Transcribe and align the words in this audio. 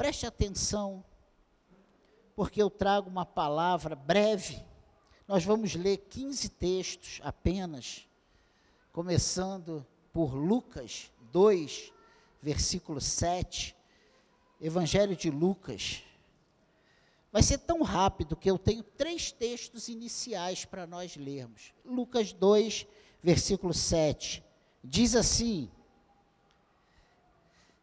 preste 0.00 0.24
atenção, 0.24 1.04
porque 2.34 2.62
eu 2.62 2.70
trago 2.70 3.10
uma 3.10 3.26
palavra 3.26 3.94
breve. 3.94 4.64
Nós 5.28 5.44
vamos 5.44 5.74
ler 5.74 5.98
15 6.08 6.48
textos 6.48 7.20
apenas, 7.22 8.08
começando 8.92 9.86
por 10.10 10.34
Lucas 10.34 11.12
2, 11.30 11.92
versículo 12.40 12.98
7, 12.98 13.76
Evangelho 14.58 15.14
de 15.14 15.30
Lucas. 15.30 16.02
Vai 17.30 17.42
ser 17.42 17.58
tão 17.58 17.82
rápido 17.82 18.38
que 18.38 18.50
eu 18.50 18.58
tenho 18.58 18.82
três 18.82 19.30
textos 19.30 19.88
iniciais 19.88 20.64
para 20.64 20.86
nós 20.86 21.14
lermos. 21.14 21.74
Lucas 21.84 22.32
2, 22.32 22.86
versículo 23.22 23.74
7. 23.74 24.42
Diz 24.82 25.14
assim: 25.14 25.70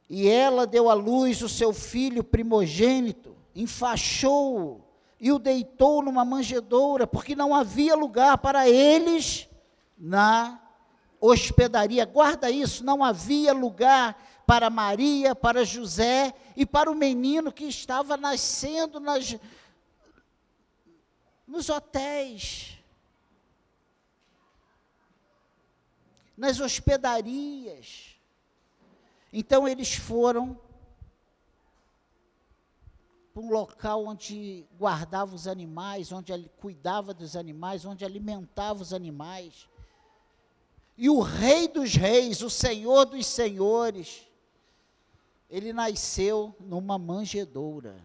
E 0.09 0.27
ela 0.27 0.65
deu 0.65 0.89
à 0.89 0.93
luz 0.93 1.41
o 1.41 1.49
seu 1.49 1.73
filho 1.73 2.23
primogênito, 2.23 3.35
enfaixou-o 3.53 4.83
e 5.19 5.31
o 5.31 5.39
deitou 5.39 6.01
numa 6.01 6.23
manjedoura, 6.23 7.05
porque 7.05 7.35
não 7.35 7.53
havia 7.53 7.95
lugar 7.95 8.37
para 8.37 8.69
eles 8.69 9.49
na 9.97 10.61
hospedaria. 11.19 12.05
Guarda 12.05 12.49
isso, 12.49 12.83
não 12.83 13.03
havia 13.03 13.51
lugar 13.51 14.15
para 14.45 14.69
Maria, 14.69 15.35
para 15.35 15.65
José 15.65 16.33
e 16.55 16.65
para 16.65 16.89
o 16.89 16.95
menino 16.95 17.51
que 17.51 17.65
estava 17.65 18.15
nascendo 18.15 18.99
nas, 18.99 19.35
nos 21.45 21.67
hotéis, 21.67 22.77
nas 26.37 26.59
hospedarias. 26.59 28.16
Então 29.31 29.67
eles 29.67 29.93
foram 29.95 30.59
para 33.33 33.43
um 33.43 33.51
local 33.51 34.05
onde 34.05 34.65
guardava 34.79 35.35
os 35.35 35.47
animais, 35.47 36.11
onde 36.11 36.33
cuidava 36.59 37.13
dos 37.13 37.35
animais, 37.35 37.85
onde 37.85 38.03
alimentava 38.03 38.81
os 38.81 38.93
animais. 38.93 39.69
E 40.97 41.09
o 41.09 41.21
Rei 41.21 41.67
dos 41.67 41.93
Reis, 41.93 42.41
o 42.41 42.49
Senhor 42.49 43.05
dos 43.05 43.27
Senhores, 43.27 44.27
ele 45.49 45.71
nasceu 45.71 46.55
numa 46.59 46.97
manjedoura. 46.97 48.03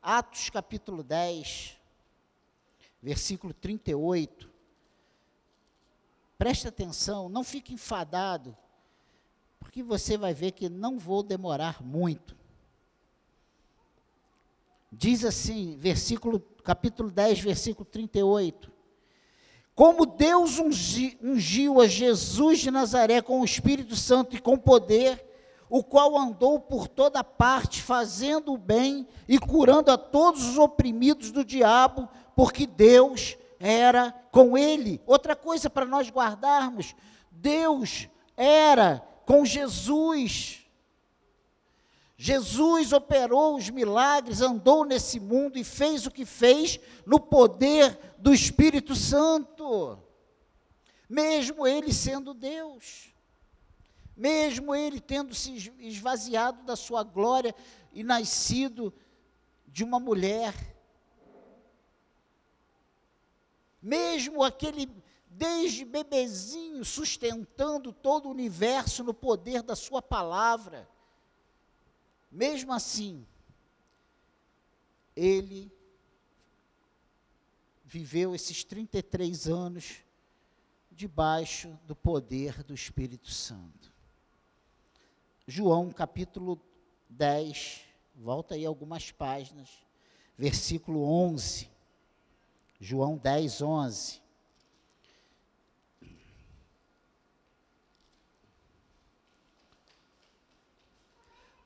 Atos 0.00 0.48
capítulo 0.48 1.02
10, 1.02 1.76
versículo 3.02 3.52
38. 3.52 4.48
Preste 6.38 6.68
atenção, 6.68 7.28
não 7.28 7.42
fique 7.42 7.74
enfadado, 7.74 8.56
porque 9.70 9.84
você 9.84 10.18
vai 10.18 10.34
ver 10.34 10.50
que 10.50 10.68
não 10.68 10.98
vou 10.98 11.22
demorar 11.22 11.80
muito. 11.80 12.36
Diz 14.90 15.24
assim, 15.24 15.76
versículo, 15.78 16.40
capítulo 16.64 17.08
10, 17.08 17.38
versículo 17.38 17.84
38. 17.84 18.68
Como 19.72 20.04
Deus 20.04 20.58
ungiu 20.58 21.80
a 21.80 21.86
Jesus 21.86 22.58
de 22.58 22.68
Nazaré 22.72 23.22
com 23.22 23.40
o 23.40 23.44
Espírito 23.44 23.94
Santo 23.94 24.34
e 24.34 24.40
com 24.40 24.58
poder, 24.58 25.24
o 25.68 25.84
qual 25.84 26.18
andou 26.18 26.58
por 26.58 26.88
toda 26.88 27.22
parte, 27.22 27.80
fazendo 27.80 28.52
o 28.52 28.58
bem 28.58 29.06
e 29.28 29.38
curando 29.38 29.92
a 29.92 29.96
todos 29.96 30.48
os 30.48 30.58
oprimidos 30.58 31.30
do 31.30 31.44
diabo, 31.44 32.08
porque 32.34 32.66
Deus 32.66 33.38
era 33.60 34.10
com 34.32 34.58
ele. 34.58 35.00
Outra 35.06 35.36
coisa 35.36 35.70
para 35.70 35.86
nós 35.86 36.10
guardarmos: 36.10 36.92
Deus 37.30 38.08
era 38.36 39.08
com 39.30 39.44
Jesus. 39.44 40.66
Jesus 42.16 42.92
operou 42.92 43.54
os 43.54 43.70
milagres, 43.70 44.40
andou 44.40 44.84
nesse 44.84 45.20
mundo 45.20 45.56
e 45.56 45.62
fez 45.62 46.04
o 46.04 46.10
que 46.10 46.24
fez 46.24 46.80
no 47.06 47.20
poder 47.20 47.96
do 48.18 48.34
Espírito 48.34 48.96
Santo, 48.96 49.96
mesmo 51.08 51.64
ele 51.64 51.92
sendo 51.92 52.34
Deus, 52.34 53.14
mesmo 54.16 54.74
ele 54.74 55.00
tendo 55.00 55.32
se 55.32 55.72
esvaziado 55.78 56.64
da 56.64 56.74
sua 56.74 57.04
glória 57.04 57.54
e 57.92 58.02
nascido 58.02 58.92
de 59.68 59.84
uma 59.84 60.00
mulher, 60.00 60.52
mesmo 63.80 64.42
aquele 64.42 64.86
desde 65.40 65.84
bebezinho 65.84 66.84
sustentando 66.84 67.92
todo 67.92 68.26
o 68.26 68.30
universo 68.30 69.02
no 69.02 69.14
poder 69.14 69.62
da 69.62 69.74
sua 69.74 70.02
palavra 70.02 70.88
mesmo 72.30 72.72
assim, 72.72 73.26
ele 75.16 75.72
viveu 77.84 78.34
esses 78.34 78.62
33 78.62 79.48
anos 79.48 79.96
debaixo 80.92 81.76
do 81.86 81.96
poder 81.96 82.62
do 82.62 82.72
Espírito 82.72 83.30
Santo. 83.30 83.92
João 85.44 85.90
capítulo 85.90 86.60
10, 87.08 87.80
volta 88.14 88.54
aí 88.54 88.64
algumas 88.64 89.10
páginas, 89.10 89.68
versículo 90.38 91.02
11. 91.02 91.68
João 92.78 93.16
10, 93.16 93.60
11. 93.60 94.19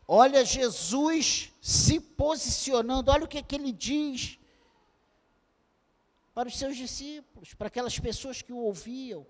Olha 0.07 0.45
Jesus 0.45 1.51
se 1.61 1.99
posicionando, 1.99 3.11
olha 3.11 3.25
o 3.25 3.29
que, 3.29 3.39
é 3.39 3.43
que 3.43 3.55
ele 3.55 3.73
diz 3.73 4.39
para 6.35 6.49
os 6.49 6.59
seus 6.59 6.77
discípulos, 6.77 7.55
para 7.55 7.69
aquelas 7.69 7.99
pessoas 7.99 8.43
que 8.43 8.53
o 8.53 8.59
ouviam. 8.59 9.27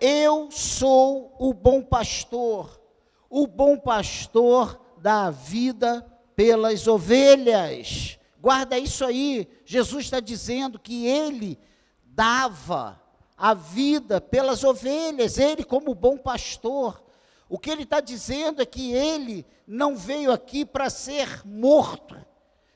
Eu 0.00 0.50
sou 0.50 1.34
o 1.38 1.52
bom 1.52 1.82
pastor, 1.82 2.80
o 3.28 3.46
bom 3.46 3.78
pastor 3.78 4.80
dá 4.98 5.26
a 5.26 5.30
vida 5.30 6.00
pelas 6.34 6.86
ovelhas. 6.86 8.18
Guarda 8.40 8.78
isso 8.78 9.04
aí, 9.04 9.48
Jesus 9.64 10.04
está 10.04 10.20
dizendo 10.20 10.78
que 10.78 11.06
ele 11.06 11.58
dava 12.04 13.02
a 13.36 13.52
vida 13.52 14.20
pelas 14.20 14.64
ovelhas, 14.64 15.38
ele, 15.38 15.62
como 15.62 15.94
bom 15.94 16.16
pastor, 16.16 17.02
o 17.48 17.58
que 17.58 17.70
ele 17.70 17.84
está 17.84 18.00
dizendo 18.00 18.60
é 18.60 18.66
que 18.66 18.92
ele 18.92 19.46
não 19.66 19.96
veio 19.96 20.32
aqui 20.32 20.64
para 20.64 20.90
ser 20.90 21.46
morto, 21.46 22.16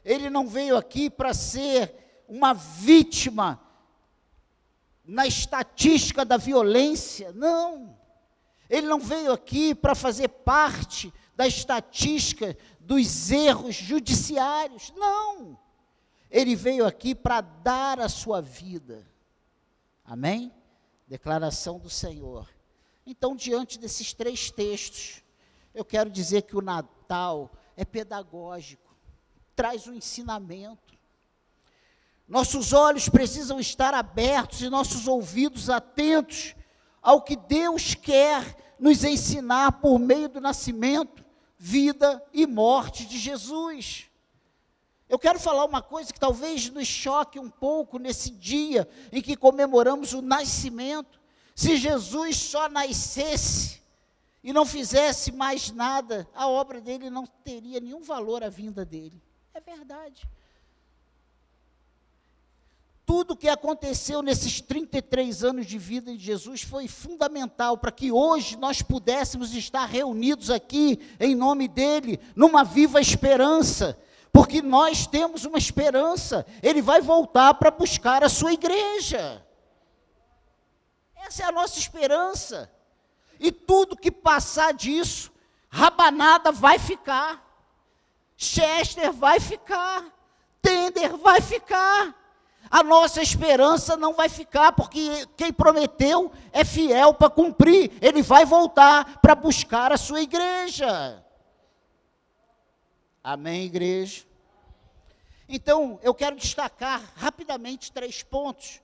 ele 0.05 0.31
não 0.31 0.47
veio 0.47 0.77
aqui 0.77 1.11
para 1.11 1.35
ser 1.35 1.95
uma 2.29 2.53
vítima 2.55 3.61
na 5.05 5.27
estatística 5.27 6.25
da 6.25 6.37
violência, 6.37 7.33
não. 7.33 7.99
Ele 8.69 8.87
não 8.87 9.01
veio 9.01 9.33
aqui 9.33 9.75
para 9.75 9.97
fazer 9.97 10.29
parte 10.29 11.13
da 11.35 11.47
estatística 11.47 12.57
dos 12.79 13.31
erros 13.31 13.75
judiciários, 13.75 14.93
não. 14.97 15.59
Ele 16.31 16.55
veio 16.55 16.87
aqui 16.87 17.13
para 17.13 17.41
dar 17.41 17.99
a 17.99 18.09
sua 18.09 18.41
vida. 18.41 19.05
Amém? 20.05 20.53
Declaração 21.09 21.81
do 21.81 21.91
Senhor. 21.91 22.49
Então, 23.11 23.35
diante 23.35 23.77
desses 23.77 24.15
três 24.15 24.53
textos, 24.53 25.21
eu 25.75 25.85
quero 25.85 26.09
dizer 26.09 26.43
que 26.43 26.57
o 26.57 26.63
Natal 26.63 27.51
é 27.77 27.85
pedagógico, 27.85 28.97
traz 29.57 29.89
um 29.89 29.93
ensinamento. 29.93 30.97
Nossos 32.29 32.73
olhos 32.73 33.09
precisam 33.09 33.59
estar 33.59 33.95
abertos 33.95 34.63
e 34.63 34.69
nossos 34.69 35.09
ouvidos 35.09 35.69
atentos 35.69 36.55
ao 37.03 37.21
que 37.21 37.35
Deus 37.35 37.97
quer 37.97 38.77
nos 38.79 39.03
ensinar 39.03 39.73
por 39.81 39.99
meio 39.99 40.29
do 40.29 40.41
nascimento, 40.41 41.25
vida 41.59 42.25
e 42.33 42.47
morte 42.47 43.05
de 43.07 43.19
Jesus. 43.19 44.09
Eu 45.09 45.19
quero 45.19 45.41
falar 45.41 45.65
uma 45.65 45.83
coisa 45.83 46.13
que 46.13 46.21
talvez 46.21 46.71
nos 46.71 46.87
choque 46.87 47.41
um 47.41 47.51
pouco 47.51 47.99
nesse 47.99 48.31
dia 48.31 48.89
em 49.11 49.21
que 49.21 49.37
comemoramos 49.37 50.13
o 50.13 50.23
nascimento. 50.23 51.20
Se 51.61 51.77
Jesus 51.77 52.39
só 52.39 52.71
nascesse 52.71 53.83
e 54.43 54.51
não 54.51 54.65
fizesse 54.65 55.31
mais 55.31 55.71
nada, 55.71 56.27
a 56.35 56.49
obra 56.49 56.81
dele 56.81 57.11
não 57.11 57.27
teria 57.27 57.79
nenhum 57.79 58.01
valor 58.01 58.43
à 58.43 58.49
vinda 58.49 58.83
dele. 58.83 59.23
É 59.53 59.61
verdade. 59.61 60.27
Tudo 63.05 63.37
que 63.37 63.47
aconteceu 63.47 64.23
nesses 64.23 64.63
33 64.63 65.45
anos 65.45 65.67
de 65.67 65.77
vida 65.77 66.17
de 66.17 66.25
Jesus 66.25 66.63
foi 66.63 66.89
fundamental 66.89 67.77
para 67.77 67.93
que 67.93 68.11
hoje 68.11 68.57
nós 68.57 68.81
pudéssemos 68.81 69.53
estar 69.55 69.85
reunidos 69.85 70.49
aqui 70.49 70.99
em 71.21 71.35
nome 71.35 71.69
dele, 71.69 72.19
numa 72.35 72.65
viva 72.65 73.03
esperança, 73.03 73.99
porque 74.33 74.63
nós 74.63 75.07
temos 75.07 75.45
uma 75.45 75.59
esperança, 75.59 76.47
ele 76.63 76.81
vai 76.81 77.03
voltar 77.03 77.53
para 77.53 77.71
buscar 77.71 78.25
a 78.25 78.31
sua 78.31 78.55
igreja. 78.55 79.45
Essa 81.27 81.45
é 81.45 81.47
a 81.47 81.53
nossa 81.53 81.79
esperança. 81.79 82.71
E 83.39 83.51
tudo 83.53 83.97
que 83.97 84.11
passar 84.11 84.73
disso, 84.73 85.33
rabanada 85.69 86.53
vai 86.53 86.79
ficar. 86.79 87.47
Chester 88.37 89.13
vai 89.13 89.39
ficar, 89.39 90.07
Tender 90.63 91.17
vai 91.17 91.41
ficar. 91.41 92.15
A 92.71 92.83
nossa 92.83 93.21
esperança 93.21 93.97
não 93.97 94.15
vai 94.15 94.29
ficar, 94.29 94.73
porque 94.73 95.27
quem 95.37 95.53
prometeu 95.53 96.31
é 96.53 96.65
fiel 96.65 97.13
para 97.13 97.29
cumprir. 97.29 97.91
Ele 98.01 98.23
vai 98.23 98.45
voltar 98.45 99.19
para 99.21 99.35
buscar 99.35 99.93
a 99.93 99.97
sua 99.97 100.21
igreja. 100.21 101.25
Amém, 103.23 103.65
igreja? 103.65 104.25
Então, 105.49 105.99
eu 106.03 106.15
quero 106.15 106.37
destacar 106.37 107.03
rapidamente 107.17 107.91
três 107.91 108.23
pontos 108.23 108.81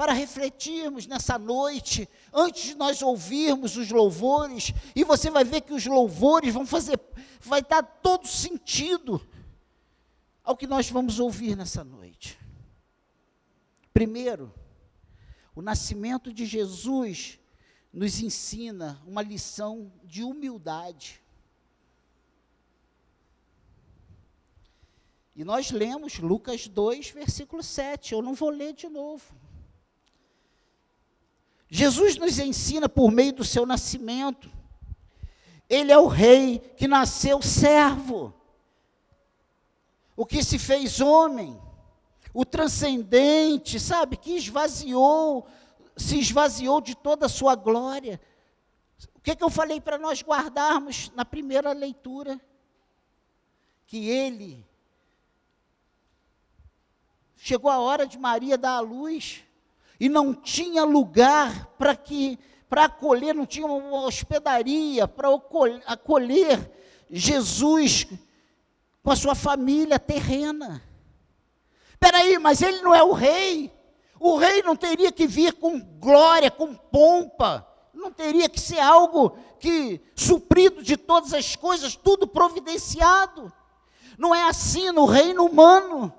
para 0.00 0.14
refletirmos 0.14 1.06
nessa 1.06 1.38
noite, 1.38 2.08
antes 2.32 2.70
de 2.70 2.74
nós 2.74 3.02
ouvirmos 3.02 3.76
os 3.76 3.90
louvores, 3.90 4.72
e 4.96 5.04
você 5.04 5.28
vai 5.28 5.44
ver 5.44 5.60
que 5.60 5.74
os 5.74 5.84
louvores 5.84 6.54
vão 6.54 6.64
fazer, 6.64 6.98
vai 7.38 7.60
dar 7.60 7.82
todo 7.82 8.26
sentido 8.26 9.20
ao 10.42 10.56
que 10.56 10.66
nós 10.66 10.88
vamos 10.88 11.20
ouvir 11.20 11.54
nessa 11.54 11.84
noite. 11.84 12.40
Primeiro, 13.92 14.50
o 15.54 15.60
nascimento 15.60 16.32
de 16.32 16.46
Jesus 16.46 17.38
nos 17.92 18.22
ensina 18.22 19.02
uma 19.06 19.20
lição 19.20 19.92
de 20.02 20.22
humildade. 20.22 21.22
E 25.36 25.44
nós 25.44 25.70
lemos 25.70 26.18
Lucas 26.18 26.66
2, 26.66 27.10
versículo 27.10 27.62
7. 27.62 28.14
Eu 28.14 28.22
não 28.22 28.32
vou 28.32 28.48
ler 28.48 28.72
de 28.72 28.88
novo. 28.88 29.49
Jesus 31.70 32.16
nos 32.16 32.36
ensina 32.40 32.88
por 32.88 33.12
meio 33.12 33.32
do 33.32 33.44
seu 33.44 33.64
nascimento. 33.64 34.50
Ele 35.68 35.92
é 35.92 35.98
o 35.98 36.08
rei 36.08 36.58
que 36.76 36.88
nasceu 36.88 37.40
servo, 37.40 38.34
o 40.16 40.26
que 40.26 40.42
se 40.42 40.58
fez 40.58 41.00
homem, 41.00 41.56
o 42.34 42.44
transcendente, 42.44 43.78
sabe, 43.78 44.16
que 44.16 44.32
esvaziou, 44.32 45.46
se 45.96 46.18
esvaziou 46.18 46.80
de 46.80 46.96
toda 46.96 47.26
a 47.26 47.28
sua 47.28 47.54
glória. 47.54 48.20
O 49.14 49.20
que, 49.20 49.36
que 49.36 49.44
eu 49.44 49.50
falei 49.50 49.80
para 49.80 49.96
nós 49.96 50.22
guardarmos 50.22 51.12
na 51.14 51.24
primeira 51.24 51.72
leitura? 51.72 52.40
Que 53.86 54.08
ele 54.08 54.66
chegou 57.36 57.70
a 57.70 57.78
hora 57.78 58.06
de 58.06 58.18
Maria 58.18 58.58
dar 58.58 58.72
a 58.72 58.80
luz 58.80 59.44
e 60.00 60.08
não 60.08 60.32
tinha 60.32 60.82
lugar 60.82 61.66
para 61.78 61.94
que 61.94 62.38
para 62.70 62.84
acolher, 62.84 63.34
não 63.34 63.44
tinha 63.44 63.66
uma 63.66 64.06
hospedaria 64.06 65.08
para 65.08 65.28
acolher 65.86 66.70
Jesus 67.10 68.06
com 69.02 69.10
a 69.10 69.16
sua 69.16 69.34
família 69.34 69.98
terrena. 69.98 70.80
Espera 71.90 72.18
aí, 72.18 72.38
mas 72.38 72.62
ele 72.62 72.80
não 72.80 72.94
é 72.94 73.02
o 73.02 73.12
rei. 73.12 73.72
O 74.20 74.36
rei 74.36 74.62
não 74.62 74.76
teria 74.76 75.10
que 75.10 75.26
vir 75.26 75.54
com 75.54 75.80
glória, 75.80 76.48
com 76.48 76.72
pompa. 76.72 77.66
Não 77.92 78.12
teria 78.12 78.48
que 78.48 78.60
ser 78.60 78.78
algo 78.78 79.36
que 79.58 80.00
suprido 80.14 80.80
de 80.80 80.96
todas 80.96 81.34
as 81.34 81.56
coisas, 81.56 81.96
tudo 81.96 82.24
providenciado. 82.24 83.52
Não 84.16 84.32
é 84.32 84.44
assim 84.44 84.92
no 84.92 85.06
reino 85.06 85.44
humano. 85.44 86.14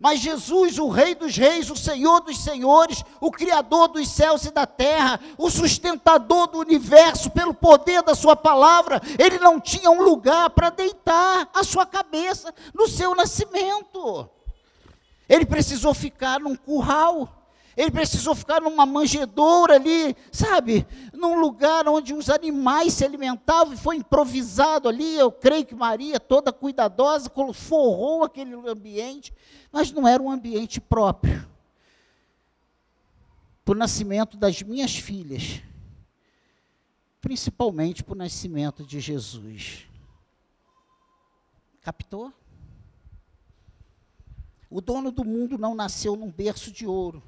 Mas 0.00 0.20
Jesus, 0.20 0.78
o 0.78 0.88
Rei 0.88 1.14
dos 1.14 1.36
Reis, 1.36 1.68
o 1.68 1.76
Senhor 1.76 2.20
dos 2.20 2.42
Senhores, 2.42 3.04
o 3.20 3.30
Criador 3.30 3.88
dos 3.88 4.08
céus 4.08 4.46
e 4.46 4.50
da 4.50 4.66
terra, 4.66 5.20
o 5.36 5.50
sustentador 5.50 6.46
do 6.46 6.58
universo, 6.58 7.28
pelo 7.28 7.52
poder 7.52 8.02
da 8.02 8.14
Sua 8.14 8.34
palavra, 8.34 9.02
ele 9.18 9.38
não 9.38 9.60
tinha 9.60 9.90
um 9.90 10.02
lugar 10.02 10.48
para 10.50 10.70
deitar 10.70 11.50
a 11.52 11.62
sua 11.62 11.84
cabeça 11.84 12.54
no 12.72 12.88
seu 12.88 13.14
nascimento. 13.14 14.26
Ele 15.28 15.44
precisou 15.44 15.92
ficar 15.92 16.40
num 16.40 16.56
curral. 16.56 17.39
Ele 17.76 17.90
precisou 17.90 18.34
ficar 18.34 18.60
numa 18.60 18.84
manjedoura 18.84 19.76
ali, 19.76 20.16
sabe? 20.32 20.86
Num 21.12 21.40
lugar 21.40 21.88
onde 21.88 22.12
os 22.12 22.28
animais 22.28 22.94
se 22.94 23.04
alimentavam, 23.04 23.72
e 23.72 23.76
foi 23.76 23.96
improvisado 23.96 24.88
ali. 24.88 25.16
Eu 25.16 25.30
creio 25.30 25.64
que 25.64 25.74
Maria, 25.74 26.18
toda 26.18 26.52
cuidadosa, 26.52 27.30
forrou 27.54 28.24
aquele 28.24 28.54
ambiente, 28.68 29.32
mas 29.70 29.92
não 29.92 30.06
era 30.06 30.22
um 30.22 30.30
ambiente 30.30 30.80
próprio 30.80 31.48
para 33.64 33.72
o 33.72 33.78
nascimento 33.78 34.36
das 34.36 34.62
minhas 34.62 34.96
filhas, 34.96 35.62
principalmente 37.20 38.02
para 38.02 38.14
o 38.14 38.18
nascimento 38.18 38.84
de 38.84 38.98
Jesus. 38.98 39.86
Captou? 41.80 42.32
O 44.68 44.80
dono 44.80 45.12
do 45.12 45.24
mundo 45.24 45.56
não 45.56 45.74
nasceu 45.74 46.16
num 46.16 46.30
berço 46.30 46.72
de 46.72 46.86
ouro 46.86 47.22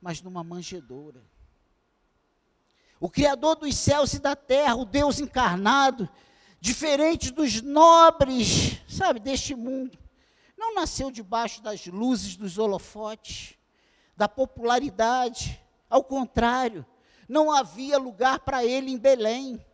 mas 0.00 0.22
numa 0.22 0.44
manjedoura. 0.44 1.22
O 3.00 3.08
Criador 3.08 3.56
dos 3.56 3.76
céus 3.76 4.12
e 4.14 4.18
da 4.18 4.34
terra, 4.34 4.74
o 4.74 4.84
Deus 4.84 5.20
encarnado, 5.20 6.08
diferente 6.60 7.30
dos 7.30 7.62
nobres, 7.62 8.80
sabe, 8.88 9.20
deste 9.20 9.54
mundo, 9.54 9.96
não 10.56 10.74
nasceu 10.74 11.10
debaixo 11.10 11.62
das 11.62 11.86
luzes 11.86 12.36
dos 12.36 12.58
holofotes, 12.58 13.54
da 14.16 14.28
popularidade, 14.28 15.62
ao 15.88 16.02
contrário, 16.02 16.84
não 17.28 17.52
havia 17.52 17.98
lugar 17.98 18.40
para 18.40 18.64
ele 18.64 18.90
em 18.90 18.98
Belém. 18.98 19.64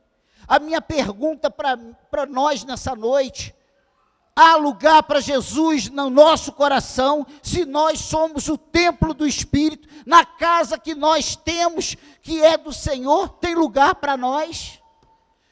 A 0.47 0.59
minha 0.59 0.83
pergunta 0.83 1.51
para 1.51 2.27
nós 2.29 2.65
nessa 2.65 2.95
noite 2.95 3.55
há 4.35 4.57
lugar 4.57 5.03
para 5.05 5.21
Jesus 5.21 5.89
no 5.89 6.11
nosso 6.11 6.53
coração, 6.53 7.27
se 7.43 7.65
nós 7.65 8.01
somos 8.01 8.49
o 8.49 8.59
templo 8.59 9.15
do 9.15 9.27
Espírito, 9.27 9.89
na 10.05 10.25
casa 10.25 10.79
que 10.79 10.95
nós 10.95 11.37
temos, 11.37 11.97
que 12.23 12.43
é 12.43 12.57
do 12.57 12.73
Senhor, 12.73 13.29
tem 13.29 13.55
lugar 13.55 13.95
para 13.95 14.17
nós. 14.17 14.81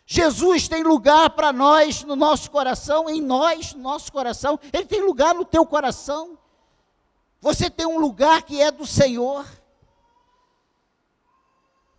Jesus 0.04 0.68
tem 0.68 0.82
lugar 0.82 1.30
para 1.30 1.52
nós 1.52 2.02
no 2.02 2.16
nosso 2.16 2.50
coração, 2.50 3.08
em 3.08 3.20
nós, 3.20 3.72
no 3.72 3.82
nosso 3.82 4.12
coração, 4.12 4.58
Ele 4.72 4.84
tem 4.84 5.00
lugar 5.00 5.34
no 5.34 5.44
teu 5.44 5.64
coração. 5.64 6.36
Você 7.40 7.70
tem 7.70 7.86
um 7.86 7.98
lugar 7.98 8.42
que 8.42 8.60
é 8.60 8.70
do 8.70 8.86
Senhor. 8.86 9.46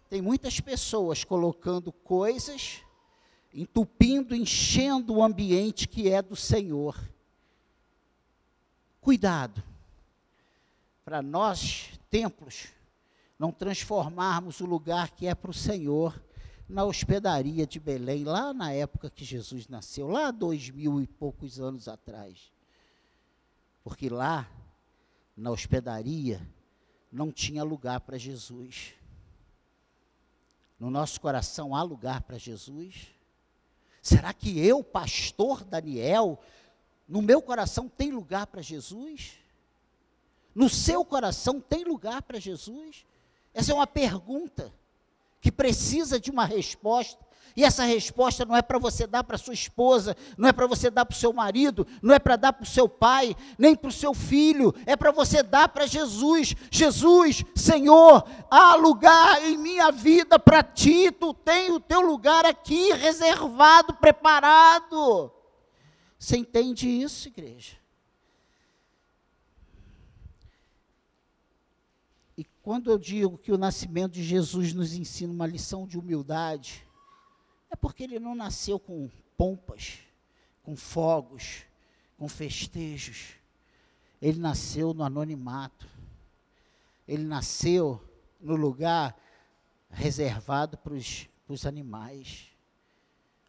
Tem 0.10 0.22
muitas 0.22 0.60
pessoas 0.60 1.24
colocando 1.24 1.92
coisas 1.92 2.83
entupindo, 3.54 4.36
enchendo 4.36 5.14
o 5.14 5.24
ambiente 5.24 5.88
que 5.88 6.10
é 6.10 6.22
do 6.22 6.36
Senhor. 6.36 6.98
Cuidado, 9.00 9.62
para 11.06 11.22
nós, 11.22 12.00
templos, 12.10 12.70
não 13.38 13.52
transformarmos 13.52 14.60
o 14.62 14.66
lugar 14.66 15.12
que 15.12 15.28
é 15.28 15.36
para 15.36 15.52
o 15.52 15.54
Senhor 15.54 16.20
na 16.68 16.86
hospedaria 16.86 17.68
de 17.68 17.80
Belém, 17.80 18.24
lá 18.24 18.54
na 18.54 18.72
época 18.72 19.10
que 19.10 19.24
Jesus 19.26 19.68
nasceu, 19.68 20.08
lá 20.08 20.32
dois 20.32 20.70
mil 20.70 21.02
e 21.02 21.06
poucos 21.06 21.60
anos 21.60 21.88
atrás. 21.88 22.52
Porque 23.84 24.10
lá, 24.10 24.50
na 25.36 25.52
hospedaria, 25.52 26.42
não 27.12 27.32
tinha 27.32 27.64
lugar 27.64 28.00
para 28.00 28.18
Jesus. 28.18 28.94
No 30.80 30.90
nosso 30.90 31.20
coração 31.20 31.76
há 31.76 31.84
lugar 31.84 32.22
para 32.22 32.38
Jesus? 32.38 33.14
Será 34.04 34.34
que 34.34 34.60
eu, 34.60 34.84
pastor 34.84 35.64
Daniel, 35.64 36.38
no 37.08 37.22
meu 37.22 37.42
coração 37.42 37.88
tem 37.88 38.12
lugar 38.12 38.46
para 38.48 38.62
Jesus? 38.62 39.40
No 40.54 40.68
seu 40.68 41.06
coração 41.06 41.62
tem 41.62 41.86
lugar 41.86 42.22
para 42.22 42.38
Jesus? 42.38 43.06
Essa 43.54 43.72
é 43.72 43.76
uma 43.76 43.88
pergunta 43.88 44.74
que 45.44 45.52
precisa 45.52 46.18
de 46.18 46.32
uma 46.32 46.46
resposta. 46.46 47.22
E 47.54 47.66
essa 47.66 47.84
resposta 47.84 48.46
não 48.46 48.56
é 48.56 48.62
para 48.62 48.80
você 48.80 49.06
dar 49.06 49.26
para 49.26 49.38
sua 49.38 49.54
esposa, 49.54 50.16
não 50.38 50.48
é 50.48 50.54
para 50.54 50.66
você 50.66 50.90
dar 50.90 51.06
para 51.06 51.14
o 51.14 51.20
seu 51.20 51.34
marido, 51.34 51.86
não 52.02 52.16
é 52.16 52.18
para 52.18 52.38
dar 52.38 52.54
para 52.54 52.64
o 52.64 52.68
seu 52.68 52.88
pai, 52.88 53.36
nem 53.60 53.76
para 53.76 53.90
o 53.90 53.92
seu 53.92 54.14
filho, 54.14 54.74
é 54.86 54.96
para 54.96 55.12
você 55.12 55.44
dar 55.44 55.68
para 55.68 55.86
Jesus. 55.86 56.56
Jesus, 56.72 57.44
Senhor, 57.54 58.26
há 58.50 58.76
lugar 58.76 59.44
em 59.44 59.58
minha 59.58 59.92
vida 59.92 60.40
para 60.40 60.64
ti, 60.64 61.12
tu 61.12 61.34
tem 61.34 61.72
o 61.72 61.80
teu 61.80 62.00
lugar 62.00 62.46
aqui 62.46 62.94
reservado, 62.94 63.94
preparado. 63.96 65.30
Você 66.18 66.38
entende 66.38 66.88
isso, 66.88 67.28
igreja? 67.28 67.76
E 72.38 72.44
quando 72.64 72.90
eu 72.90 72.98
digo 72.98 73.38
que 73.38 73.52
o 73.52 73.58
nascimento 73.58 74.14
de 74.14 74.24
Jesus 74.24 74.74
nos 74.74 74.94
ensina 74.94 75.34
uma 75.34 75.46
lição 75.46 75.86
de 75.86 76.00
humildade, 76.00 76.88
é 77.70 77.76
porque 77.76 78.04
ele 78.04 78.20
não 78.20 78.34
nasceu 78.34 78.80
com 78.80 79.10
pompas, 79.38 80.00
com 80.64 80.74
fogos, 80.74 81.66
com 82.18 82.30
festejos. 82.30 83.34
Ele 84.22 84.40
nasceu 84.40 84.94
no 84.94 85.04
anonimato. 85.04 85.86
Ele 87.06 87.26
nasceu 87.26 88.02
no 88.40 88.56
lugar 88.56 89.14
reservado 89.90 90.78
para 90.78 90.94
os 90.94 91.66
animais. 91.66 92.48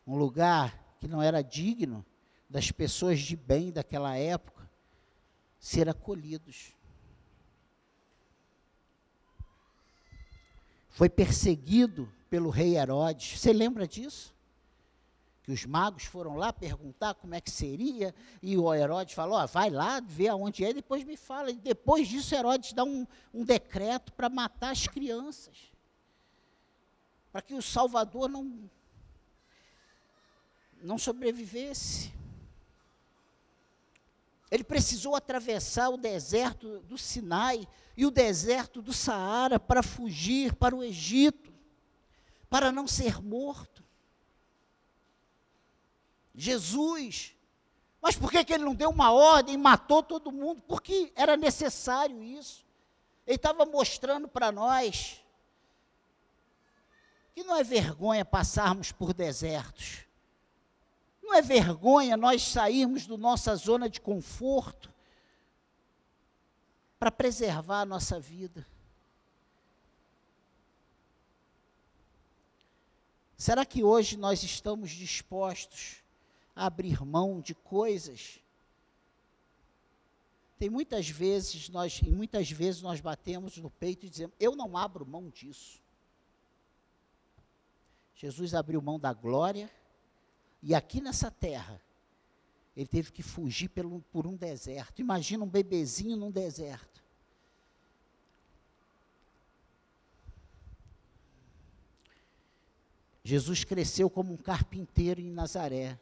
Um 0.05 0.17
lugar 0.17 0.97
que 0.99 1.07
não 1.07 1.23
era 1.23 1.41
digno 1.41 2.05
das 2.51 2.73
pessoas 2.73 3.21
de 3.21 3.37
bem 3.37 3.71
daquela 3.71 4.17
época 4.17 4.69
ser 5.57 5.89
acolhidos. 5.89 6.73
Foi 10.95 11.11
perseguido 11.11 12.09
pelo 12.31 12.51
rei 12.51 12.77
Herodes. 12.77 13.41
Você 13.41 13.53
lembra 13.53 13.87
disso? 13.87 14.33
Que 15.43 15.51
os 15.51 15.67
magos 15.67 16.05
foram 16.05 16.37
lá 16.37 16.53
perguntar 16.53 17.15
como 17.15 17.35
é 17.35 17.41
que 17.41 17.51
seria, 17.51 18.15
e 18.41 18.57
o 18.57 18.73
Herodes 18.73 19.13
falou: 19.13 19.43
oh, 19.43 19.47
vai 19.49 19.71
lá, 19.71 19.99
vê 19.99 20.29
aonde 20.29 20.65
é, 20.65 20.73
depois 20.73 21.03
me 21.03 21.17
fala. 21.17 21.51
E 21.51 21.57
depois 21.57 22.07
disso, 22.07 22.33
Herodes 22.33 22.73
dá 22.73 22.85
um, 22.85 23.05
um 23.35 23.45
decreto 23.45 24.13
para 24.13 24.29
matar 24.29 24.71
as 24.71 24.87
crianças, 24.87 25.57
para 27.33 27.43
que 27.43 27.55
o 27.55 27.61
Salvador 27.61 28.29
não, 28.29 28.71
não 30.81 30.97
sobrevivesse. 30.97 32.13
Ele 34.55 34.63
precisou 34.63 35.17
atravessar 35.17 35.89
o 35.89 35.97
deserto 35.97 36.79
do 36.83 36.97
Sinai 36.97 37.67
e 37.97 38.07
o 38.07 38.11
deserto 38.11 38.81
do 38.81 38.93
Saara 38.93 39.59
para 39.59 39.83
fugir 39.83 40.55
para 40.55 40.77
o 40.77 40.85
Egito, 40.85 41.53
para 42.49 42.71
não 42.71 42.87
ser 42.87 43.21
morto. 43.21 43.83
Jesus, 46.33 47.35
mas 48.01 48.15
por 48.15 48.31
que, 48.31 48.45
que 48.45 48.53
ele 48.53 48.63
não 48.63 48.77
deu 48.77 48.91
uma 48.91 49.11
ordem 49.11 49.57
e 49.57 49.59
matou 49.59 50.05
todo 50.05 50.31
mundo? 50.31 50.63
Porque 50.63 51.13
era 51.17 51.37
necessário 51.37 52.23
isso. 52.23 52.65
Ele 53.27 53.35
estava 53.35 53.67
mostrando 53.67 54.29
para 54.29 54.53
nós 54.53 55.21
que 57.35 57.43
não 57.43 57.57
é 57.57 57.65
vergonha 57.65 58.25
passarmos 58.25 58.93
por 58.93 59.13
desertos. 59.13 60.04
É 61.35 61.43
vergonha 61.43 62.17
nós 62.17 62.43
sairmos 62.43 63.07
da 63.07 63.17
nossa 63.17 63.57
zona 63.57 63.91
de 63.91 64.01
conforto 64.01 64.93
para 66.97 67.11
preservar 67.11 67.81
a 67.81 67.85
nossa 67.85 68.21
vida. 68.21 68.65
Será 73.37 73.65
que 73.67 73.83
hoje 73.83 74.17
nós 74.17 74.45
estamos 74.45 74.93
dispostos 74.93 75.97
a 76.55 76.67
abrir 76.67 77.05
mão 77.05 77.41
de 77.41 77.53
coisas? 77.53 78.39
Tem 80.57 80.71
muitas 80.71 81.09
vezes 81.09 81.69
nós, 81.69 82.01
e 82.01 82.11
muitas 82.11 82.49
vezes 82.49 82.81
nós 82.81 83.01
batemos 83.01 83.57
no 83.57 83.69
peito 83.69 84.07
e 84.07 84.09
dizemos: 84.09 84.37
"Eu 84.39 84.55
não 84.55 84.77
abro 84.77 85.05
mão 85.05 85.29
disso". 85.31 85.81
Jesus 88.15 88.55
abriu 88.55 88.81
mão 88.81 89.01
da 89.01 89.13
glória, 89.13 89.69
e 90.67 90.75
aqui 90.75 90.99
nessa 90.99 91.31
terra, 91.31 91.79
ele 92.75 92.87
teve 92.87 93.13
que 93.13 93.23
fugir 93.23 93.69
pelo, 93.69 94.01
por 94.11 94.27
um 94.27 94.35
deserto. 94.35 94.99
Imagina 94.99 95.45
um 95.45 95.49
bebezinho 95.49 96.17
num 96.17 96.31
deserto. 96.31 97.05
Jesus 103.23 103.63
cresceu 103.63 104.09
como 104.09 104.33
um 104.33 104.39
carpinteiro 104.39 105.21
em 105.21 105.31
Nazaré. 105.31 105.99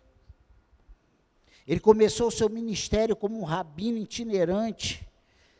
Ele 1.66 1.80
começou 1.80 2.28
o 2.28 2.32
seu 2.32 2.48
ministério 2.48 3.16
como 3.16 3.40
um 3.40 3.44
rabino 3.44 3.98
itinerante, 3.98 5.04